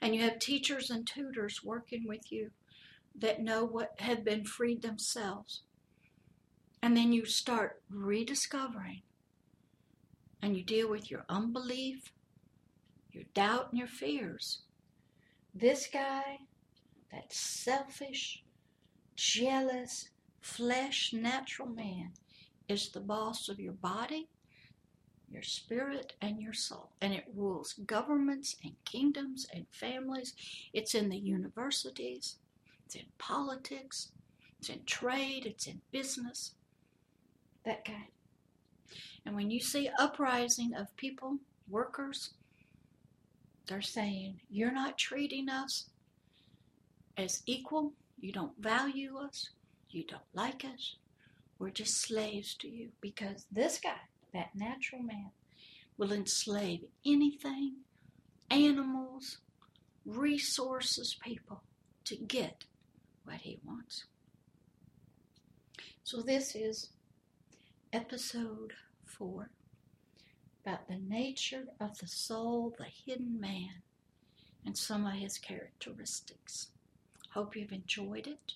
And 0.00 0.14
you 0.14 0.22
have 0.22 0.38
teachers 0.38 0.90
and 0.90 1.06
tutors 1.06 1.62
working 1.62 2.06
with 2.06 2.32
you 2.32 2.50
that 3.18 3.42
know 3.42 3.64
what 3.64 3.94
have 3.98 4.24
been 4.24 4.44
freed 4.44 4.82
themselves. 4.82 5.62
And 6.82 6.96
then 6.96 7.12
you 7.12 7.24
start 7.24 7.82
rediscovering 7.90 9.02
and 10.42 10.56
you 10.56 10.62
deal 10.62 10.88
with 10.88 11.10
your 11.10 11.24
unbelief, 11.28 12.12
your 13.10 13.24
doubt, 13.34 13.70
and 13.70 13.78
your 13.78 13.88
fears. 13.88 14.60
This 15.54 15.88
guy, 15.92 16.40
that 17.10 17.32
selfish, 17.32 18.44
jealous, 19.16 20.10
flesh, 20.40 21.12
natural 21.12 21.68
man, 21.68 22.12
is 22.68 22.90
the 22.90 23.00
boss 23.00 23.48
of 23.48 23.60
your 23.60 23.72
body, 23.74 24.28
your 25.30 25.42
spirit, 25.42 26.14
and 26.20 26.40
your 26.40 26.52
soul. 26.52 26.90
And 27.00 27.12
it 27.12 27.24
rules 27.34 27.74
governments 27.86 28.56
and 28.64 28.74
kingdoms 28.84 29.46
and 29.52 29.66
families. 29.70 30.34
It's 30.72 30.94
in 30.94 31.08
the 31.08 31.18
universities. 31.18 32.36
It's 32.86 32.94
in 32.94 33.06
politics, 33.18 34.12
it's 34.60 34.68
in 34.68 34.84
trade, 34.84 35.44
it's 35.44 35.66
in 35.66 35.80
business. 35.90 36.52
That 37.64 37.84
kind. 37.84 38.12
And 39.24 39.34
when 39.34 39.50
you 39.50 39.58
see 39.58 39.90
uprising 39.98 40.72
of 40.74 40.96
people, 40.96 41.38
workers, 41.68 42.30
they're 43.66 43.82
saying, 43.82 44.40
You're 44.48 44.72
not 44.72 44.96
treating 44.96 45.48
us 45.48 45.86
as 47.16 47.42
equal. 47.46 47.92
You 48.20 48.32
don't 48.32 48.56
value 48.60 49.18
us. 49.18 49.50
You 49.90 50.04
don't 50.04 50.22
like 50.32 50.64
us. 50.64 50.96
We're 51.58 51.70
just 51.70 52.00
slaves 52.00 52.54
to 52.56 52.68
you. 52.68 52.90
Because 53.00 53.46
this 53.50 53.78
guy, 53.78 54.00
that 54.32 54.54
natural 54.54 55.02
man, 55.02 55.30
will 55.96 56.12
enslave 56.12 56.84
anything, 57.04 57.76
animals, 58.50 59.38
resources, 60.04 61.16
people 61.22 61.62
to 62.04 62.16
get 62.16 62.64
what 63.24 63.40
he 63.40 63.58
wants. 63.64 64.04
So, 66.04 66.22
this 66.22 66.54
is 66.54 66.90
episode 67.92 68.74
four 69.04 69.50
about 70.64 70.88
the 70.88 70.98
nature 70.98 71.64
of 71.80 71.98
the 71.98 72.06
soul, 72.06 72.74
the 72.78 72.84
hidden 72.84 73.40
man, 73.40 73.82
and 74.64 74.76
some 74.76 75.06
of 75.06 75.14
his 75.14 75.38
characteristics. 75.38 76.68
Hope 77.34 77.56
you've 77.56 77.72
enjoyed 77.72 78.26
it. 78.26 78.54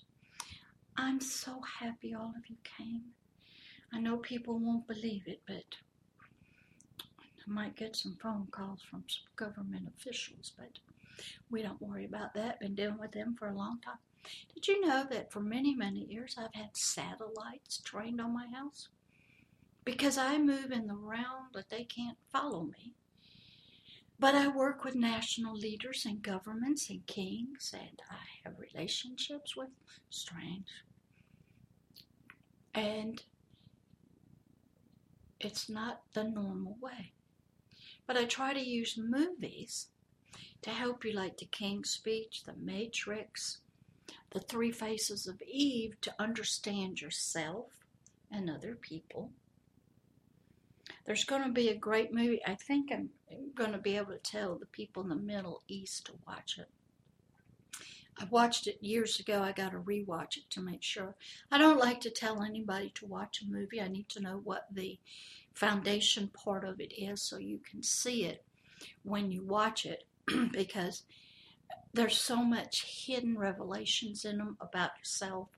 I'm 1.00 1.20
so 1.20 1.60
happy 1.80 2.14
all 2.14 2.32
of 2.36 2.48
you 2.48 2.56
came. 2.78 3.02
I 3.92 4.00
know 4.00 4.18
people 4.18 4.58
won't 4.58 4.86
believe 4.86 5.22
it, 5.26 5.40
but 5.46 5.64
I 7.00 7.50
might 7.50 7.76
get 7.76 7.96
some 7.96 8.16
phone 8.22 8.46
calls 8.50 8.82
from 8.82 9.04
some 9.08 9.24
government 9.36 9.88
officials, 9.96 10.52
but 10.56 10.78
we 11.50 11.62
don't 11.62 11.80
worry 11.80 12.04
about 12.04 12.34
that. 12.34 12.60
Been 12.60 12.74
dealing 12.74 12.98
with 12.98 13.12
them 13.12 13.34
for 13.38 13.48
a 13.48 13.56
long 13.56 13.80
time. 13.84 13.98
Did 14.54 14.68
you 14.68 14.86
know 14.86 15.06
that 15.10 15.32
for 15.32 15.40
many, 15.40 15.74
many 15.74 16.00
years 16.00 16.36
I've 16.38 16.54
had 16.54 16.76
satellites 16.76 17.80
trained 17.84 18.20
on 18.20 18.34
my 18.34 18.46
house? 18.48 18.88
because 19.84 20.18
I 20.18 20.38
move 20.38 20.70
in 20.72 20.86
the 20.86 20.94
realm 20.94 21.48
that 21.54 21.70
they 21.70 21.84
can't 21.84 22.18
follow 22.32 22.62
me. 22.64 22.92
But 24.18 24.34
I 24.34 24.48
work 24.48 24.84
with 24.84 24.94
national 24.94 25.54
leaders 25.56 26.04
and 26.04 26.22
governments 26.22 26.90
and 26.90 27.06
kings, 27.06 27.72
and 27.72 28.02
I 28.10 28.18
have 28.44 28.58
relationships 28.58 29.56
with 29.56 29.70
strange. 30.10 30.66
And 32.74 33.22
it's 35.40 35.68
not 35.68 36.02
the 36.12 36.24
normal 36.24 36.76
way. 36.80 37.12
But 38.06 38.16
I 38.16 38.24
try 38.24 38.52
to 38.52 38.60
use 38.60 38.98
movies 38.98 39.86
to 40.62 40.70
help 40.70 41.04
you, 41.04 41.12
like 41.12 41.38
the 41.38 41.46
King's 41.46 41.90
Speech, 41.90 42.44
The 42.44 42.54
Matrix, 42.54 43.58
The 44.30 44.40
Three 44.40 44.72
Faces 44.72 45.26
of 45.26 45.40
Eve, 45.42 46.00
to 46.02 46.14
understand 46.18 47.00
yourself 47.00 47.86
and 48.30 48.50
other 48.50 48.74
people 48.74 49.30
there's 51.04 51.24
going 51.24 51.42
to 51.42 51.50
be 51.50 51.68
a 51.68 51.74
great 51.74 52.12
movie. 52.12 52.40
I 52.46 52.54
think 52.54 52.92
I'm 52.92 53.10
going 53.54 53.72
to 53.72 53.78
be 53.78 53.96
able 53.96 54.12
to 54.12 54.18
tell 54.18 54.56
the 54.56 54.66
people 54.66 55.02
in 55.02 55.08
the 55.08 55.16
Middle 55.16 55.62
East 55.68 56.06
to 56.06 56.12
watch 56.26 56.58
it. 56.58 56.68
I 58.18 58.24
watched 58.30 58.66
it 58.66 58.82
years 58.82 59.18
ago. 59.18 59.42
I 59.42 59.52
got 59.52 59.72
to 59.72 59.78
rewatch 59.78 60.36
it 60.36 60.50
to 60.50 60.60
make 60.60 60.82
sure. 60.82 61.14
I 61.50 61.58
don't 61.58 61.78
like 61.78 62.00
to 62.02 62.10
tell 62.10 62.42
anybody 62.42 62.90
to 62.96 63.06
watch 63.06 63.42
a 63.42 63.50
movie. 63.50 63.80
I 63.80 63.88
need 63.88 64.08
to 64.10 64.20
know 64.20 64.40
what 64.44 64.66
the 64.70 64.98
foundation 65.54 66.28
part 66.28 66.64
of 66.64 66.80
it 66.80 66.92
is 66.92 67.22
so 67.22 67.38
you 67.38 67.58
can 67.58 67.82
see 67.82 68.24
it 68.24 68.44
when 69.02 69.30
you 69.30 69.42
watch 69.42 69.86
it 69.86 70.04
because 70.52 71.02
there's 71.92 72.18
so 72.18 72.36
much 72.36 73.04
hidden 73.06 73.36
revelations 73.36 74.24
in 74.24 74.38
them 74.38 74.56
about 74.60 74.90
yourself, 74.98 75.48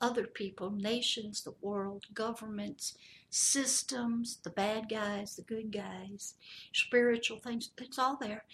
other 0.00 0.24
people, 0.24 0.70
nations, 0.70 1.42
the 1.42 1.54
world, 1.60 2.04
governments, 2.14 2.96
systems, 3.28 4.38
the 4.42 4.50
bad 4.50 4.88
guys, 4.88 5.36
the 5.36 5.42
good 5.42 5.72
guys, 5.72 6.34
spiritual 6.72 7.38
things. 7.38 7.70
It's 7.78 7.98
all 7.98 8.16
there. 8.20 8.44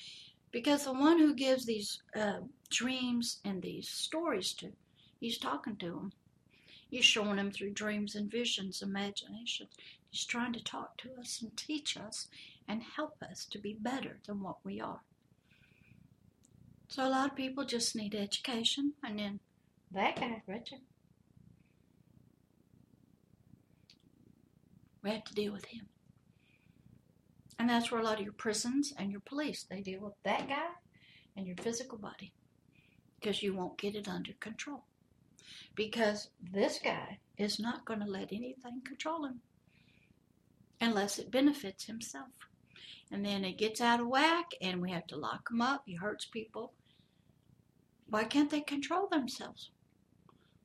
Because 0.56 0.84
the 0.84 0.92
one 0.94 1.18
who 1.18 1.34
gives 1.34 1.66
these 1.66 2.00
uh, 2.18 2.38
dreams 2.70 3.40
and 3.44 3.60
these 3.60 3.90
stories 3.90 4.54
to, 4.54 4.72
he's 5.20 5.36
talking 5.36 5.76
to 5.76 5.86
them. 5.90 6.12
He's 6.88 7.04
showing 7.04 7.36
them 7.36 7.50
through 7.50 7.74
dreams 7.74 8.14
and 8.14 8.30
visions, 8.30 8.80
imaginations. 8.80 9.74
He's 10.08 10.24
trying 10.24 10.54
to 10.54 10.64
talk 10.64 10.96
to 10.96 11.10
us 11.20 11.42
and 11.42 11.54
teach 11.58 11.98
us 11.98 12.28
and 12.66 12.82
help 12.82 13.22
us 13.22 13.44
to 13.50 13.58
be 13.58 13.76
better 13.78 14.16
than 14.26 14.42
what 14.42 14.56
we 14.64 14.80
are. 14.80 15.02
So 16.88 17.06
a 17.06 17.10
lot 17.10 17.32
of 17.32 17.36
people 17.36 17.66
just 17.66 17.94
need 17.94 18.14
education, 18.14 18.94
and 19.04 19.18
then 19.18 19.40
that 19.92 20.16
guy, 20.16 20.42
Richard, 20.46 20.80
We 25.04 25.10
have 25.10 25.24
to 25.24 25.34
deal 25.34 25.52
with 25.52 25.66
him. 25.66 25.86
And 27.58 27.68
that's 27.68 27.90
where 27.90 28.00
a 28.00 28.04
lot 28.04 28.18
of 28.18 28.24
your 28.24 28.34
prisons 28.34 28.92
and 28.98 29.10
your 29.10 29.20
police, 29.20 29.64
they 29.68 29.80
deal 29.80 30.00
with 30.00 30.14
that 30.24 30.48
guy 30.48 30.68
and 31.36 31.46
your 31.46 31.56
physical 31.56 31.98
body 31.98 32.32
because 33.18 33.42
you 33.42 33.54
won't 33.54 33.78
get 33.78 33.94
it 33.94 34.08
under 34.08 34.32
control. 34.40 34.84
Because 35.74 36.28
this 36.52 36.78
guy 36.82 37.18
is 37.38 37.58
not 37.58 37.84
going 37.84 38.00
to 38.00 38.06
let 38.06 38.32
anything 38.32 38.82
control 38.84 39.24
him 39.24 39.40
unless 40.80 41.18
it 41.18 41.30
benefits 41.30 41.84
himself. 41.84 42.28
And 43.10 43.24
then 43.24 43.44
it 43.44 43.58
gets 43.58 43.80
out 43.80 44.00
of 44.00 44.08
whack 44.08 44.50
and 44.60 44.82
we 44.82 44.90
have 44.90 45.06
to 45.08 45.16
lock 45.16 45.48
him 45.50 45.62
up. 45.62 45.82
He 45.86 45.94
hurts 45.94 46.26
people. 46.26 46.72
Why 48.08 48.24
can't 48.24 48.50
they 48.50 48.60
control 48.60 49.08
themselves? 49.08 49.70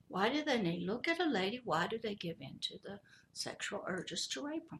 Why 0.07 0.29
do 0.29 0.43
they 0.43 0.79
look 0.79 1.07
at 1.07 1.19
a 1.21 1.25
lady? 1.25 1.61
Why 1.63 1.87
do 1.87 1.97
they 1.97 2.15
give 2.15 2.37
in 2.41 2.59
to 2.61 2.77
the 2.83 2.99
sexual 3.33 3.83
urges 3.87 4.27
to 4.27 4.45
rape 4.45 4.69
them? 4.69 4.79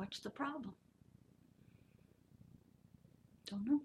What's 0.00 0.20
the 0.20 0.30
problem? 0.30 0.72
Don't 3.44 3.66
know. 3.66 3.82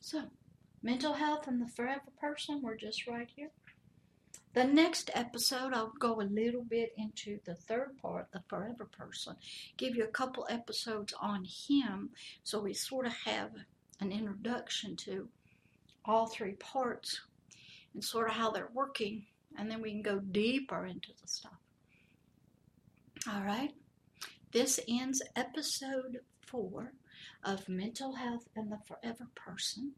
So, 0.00 0.22
mental 0.80 1.14
health 1.14 1.48
and 1.48 1.60
the 1.60 1.66
forever 1.66 2.12
person, 2.20 2.62
we're 2.62 2.76
just 2.76 3.08
right 3.08 3.28
here. 3.34 3.50
The 4.52 4.62
next 4.62 5.10
episode, 5.12 5.74
I'll 5.74 5.92
go 5.98 6.20
a 6.20 6.22
little 6.22 6.62
bit 6.62 6.94
into 6.96 7.40
the 7.44 7.56
third 7.56 7.98
part, 8.00 8.28
the 8.30 8.44
forever 8.46 8.84
person. 8.84 9.34
Give 9.76 9.96
you 9.96 10.04
a 10.04 10.18
couple 10.22 10.46
episodes 10.48 11.12
on 11.20 11.44
him 11.44 12.10
so 12.44 12.60
we 12.60 12.74
sort 12.74 13.06
of 13.06 13.12
have 13.24 13.50
an 13.98 14.12
introduction 14.12 14.94
to 14.98 15.28
all 16.04 16.28
three 16.28 16.52
parts 16.52 17.22
and 17.92 18.04
sort 18.04 18.28
of 18.28 18.36
how 18.36 18.52
they're 18.52 18.70
working, 18.72 19.26
and 19.58 19.68
then 19.68 19.82
we 19.82 19.90
can 19.90 20.02
go 20.02 20.20
deeper 20.20 20.86
into 20.86 21.08
the 21.20 21.26
stuff. 21.26 21.58
All 23.28 23.42
right, 23.42 23.72
this 24.54 24.78
ends 24.86 25.20
episode 25.34 26.20
four 26.46 26.92
of 27.42 27.68
Mental 27.68 28.14
Health 28.14 28.48
and 28.54 28.70
the 28.70 28.78
Forever 28.86 29.26
Person. 29.34 29.94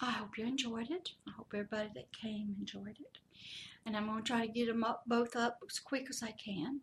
I 0.00 0.12
hope 0.12 0.38
you 0.38 0.46
enjoyed 0.46 0.88
it. 0.88 1.10
I 1.26 1.32
hope 1.36 1.48
everybody 1.52 1.90
that 1.96 2.12
came 2.12 2.54
enjoyed 2.60 2.96
it. 3.00 3.18
And 3.84 3.96
I'm 3.96 4.06
going 4.06 4.22
to 4.22 4.32
try 4.32 4.46
to 4.46 4.52
get 4.52 4.68
them 4.68 4.84
up 4.84 5.02
both 5.08 5.34
up 5.34 5.58
as 5.68 5.80
quick 5.80 6.06
as 6.08 6.22
I 6.22 6.30
can. 6.30 6.82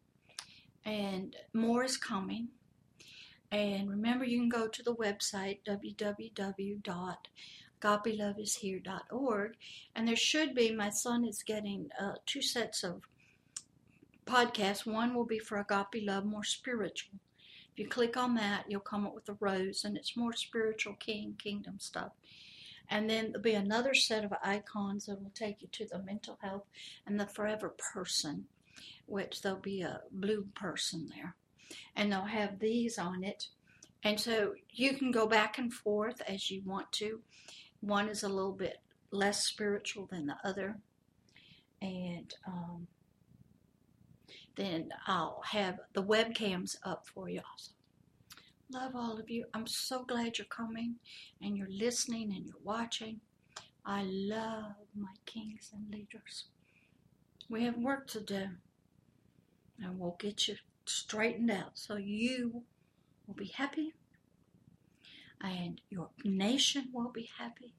And 0.83 1.37
more 1.53 1.85
is 1.85 1.95
coming. 1.95 2.49
And 3.49 3.89
remember, 3.89 4.25
you 4.25 4.37
can 4.37 4.49
go 4.49 4.67
to 4.67 4.83
the 4.83 4.95
website 4.95 5.59
www 5.65 7.15
agapeloveishere.org. 7.81 9.53
And 9.95 10.07
there 10.07 10.15
should 10.15 10.53
be, 10.53 10.71
my 10.71 10.89
son 10.89 11.25
is 11.25 11.41
getting 11.43 11.89
uh, 11.99 12.13
two 12.27 12.41
sets 12.41 12.83
of 12.83 13.01
podcasts. 14.25 14.85
One 14.85 15.13
will 15.13 15.25
be 15.25 15.39
for 15.39 15.57
Agape 15.59 16.05
Love, 16.05 16.25
more 16.25 16.43
spiritual. 16.43 17.19
If 17.73 17.79
you 17.79 17.87
click 17.87 18.17
on 18.17 18.35
that, 18.35 18.65
you'll 18.67 18.81
come 18.81 19.05
up 19.05 19.15
with 19.15 19.29
a 19.29 19.37
rose, 19.39 19.83
and 19.85 19.95
it's 19.95 20.17
more 20.17 20.33
spiritual 20.33 20.95
king, 20.95 21.35
kingdom 21.41 21.79
stuff. 21.79 22.11
And 22.89 23.09
then 23.09 23.27
there'll 23.27 23.41
be 23.41 23.53
another 23.53 23.93
set 23.93 24.25
of 24.25 24.33
icons 24.43 25.05
that 25.05 25.21
will 25.21 25.31
take 25.33 25.61
you 25.61 25.69
to 25.71 25.85
the 25.85 25.99
mental 25.99 26.37
health 26.41 26.65
and 27.07 27.17
the 27.17 27.25
forever 27.25 27.73
person, 27.93 28.45
which 29.05 29.41
there'll 29.41 29.59
be 29.59 29.81
a 29.81 30.01
blue 30.11 30.47
person 30.55 31.09
there. 31.15 31.35
And 31.95 32.11
they'll 32.11 32.25
have 32.25 32.59
these 32.59 32.97
on 32.97 33.23
it. 33.23 33.47
And 34.03 34.19
so 34.19 34.55
you 34.69 34.97
can 34.97 35.11
go 35.11 35.25
back 35.25 35.57
and 35.57 35.73
forth 35.73 36.21
as 36.27 36.51
you 36.51 36.61
want 36.65 36.91
to. 36.93 37.21
One 37.79 38.09
is 38.09 38.23
a 38.23 38.29
little 38.29 38.51
bit 38.51 38.77
less 39.11 39.45
spiritual 39.45 40.07
than 40.07 40.25
the 40.25 40.35
other. 40.43 40.77
And 41.81 42.33
um, 42.45 42.87
then 44.61 44.89
I'll 45.07 45.41
have 45.51 45.79
the 45.93 46.03
webcams 46.03 46.75
up 46.83 47.07
for 47.07 47.29
you 47.29 47.41
also. 47.51 47.71
Love 48.71 48.95
all 48.95 49.19
of 49.19 49.29
you. 49.29 49.45
I'm 49.53 49.67
so 49.67 50.03
glad 50.05 50.37
you're 50.37 50.45
coming 50.45 50.95
and 51.41 51.57
you're 51.57 51.67
listening 51.69 52.31
and 52.35 52.45
you're 52.45 52.55
watching. 52.63 53.19
I 53.85 54.03
love 54.03 54.75
my 54.95 55.13
kings 55.25 55.71
and 55.73 55.91
leaders. 55.91 56.45
We 57.49 57.63
have 57.63 57.77
work 57.77 58.07
to 58.09 58.21
do, 58.21 58.47
and 59.83 59.99
we'll 59.99 60.15
get 60.19 60.47
you 60.47 60.55
straightened 60.85 61.51
out 61.51 61.71
so 61.73 61.95
you 61.97 62.63
will 63.27 63.33
be 63.33 63.47
happy 63.47 63.93
and 65.43 65.81
your 65.89 66.09
nation 66.23 66.89
will 66.93 67.11
be 67.11 67.29
happy, 67.37 67.73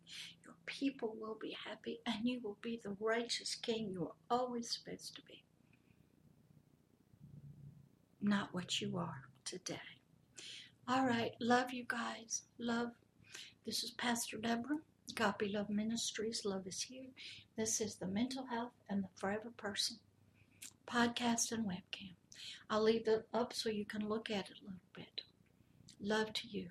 your 0.44 0.54
people 0.66 1.14
will 1.20 1.38
be 1.40 1.56
happy, 1.66 2.00
and 2.04 2.26
you 2.28 2.40
will 2.42 2.58
be 2.60 2.80
the 2.82 2.96
righteous 3.00 3.54
king 3.54 3.90
you 3.92 4.04
are 4.08 4.38
always 4.38 4.70
supposed 4.70 5.14
to 5.14 5.22
be 5.22 5.44
not 8.22 8.54
what 8.54 8.80
you 8.80 8.96
are 8.98 9.22
today. 9.44 9.80
All 10.88 11.04
right, 11.06 11.32
love 11.40 11.72
you 11.72 11.84
guys. 11.86 12.42
Love. 12.58 12.90
This 13.66 13.82
is 13.84 13.90
Pastor 13.92 14.38
Deborah, 14.38 14.78
Agape 15.10 15.52
Love 15.52 15.70
Ministries. 15.70 16.44
Love 16.44 16.66
is 16.66 16.82
here. 16.82 17.10
This 17.56 17.80
is 17.80 17.96
the 17.96 18.06
Mental 18.06 18.46
Health 18.46 18.72
and 18.88 19.02
the 19.04 19.08
Forever 19.16 19.52
Person 19.56 19.98
podcast 20.86 21.52
and 21.52 21.66
webcam. 21.66 22.14
I'll 22.70 22.82
leave 22.82 23.06
it 23.08 23.26
up 23.32 23.52
so 23.52 23.68
you 23.68 23.84
can 23.84 24.08
look 24.08 24.30
at 24.30 24.50
it 24.50 24.58
a 24.60 24.64
little 24.64 24.80
bit. 24.94 25.22
Love 26.00 26.32
to 26.32 26.48
you. 26.48 26.68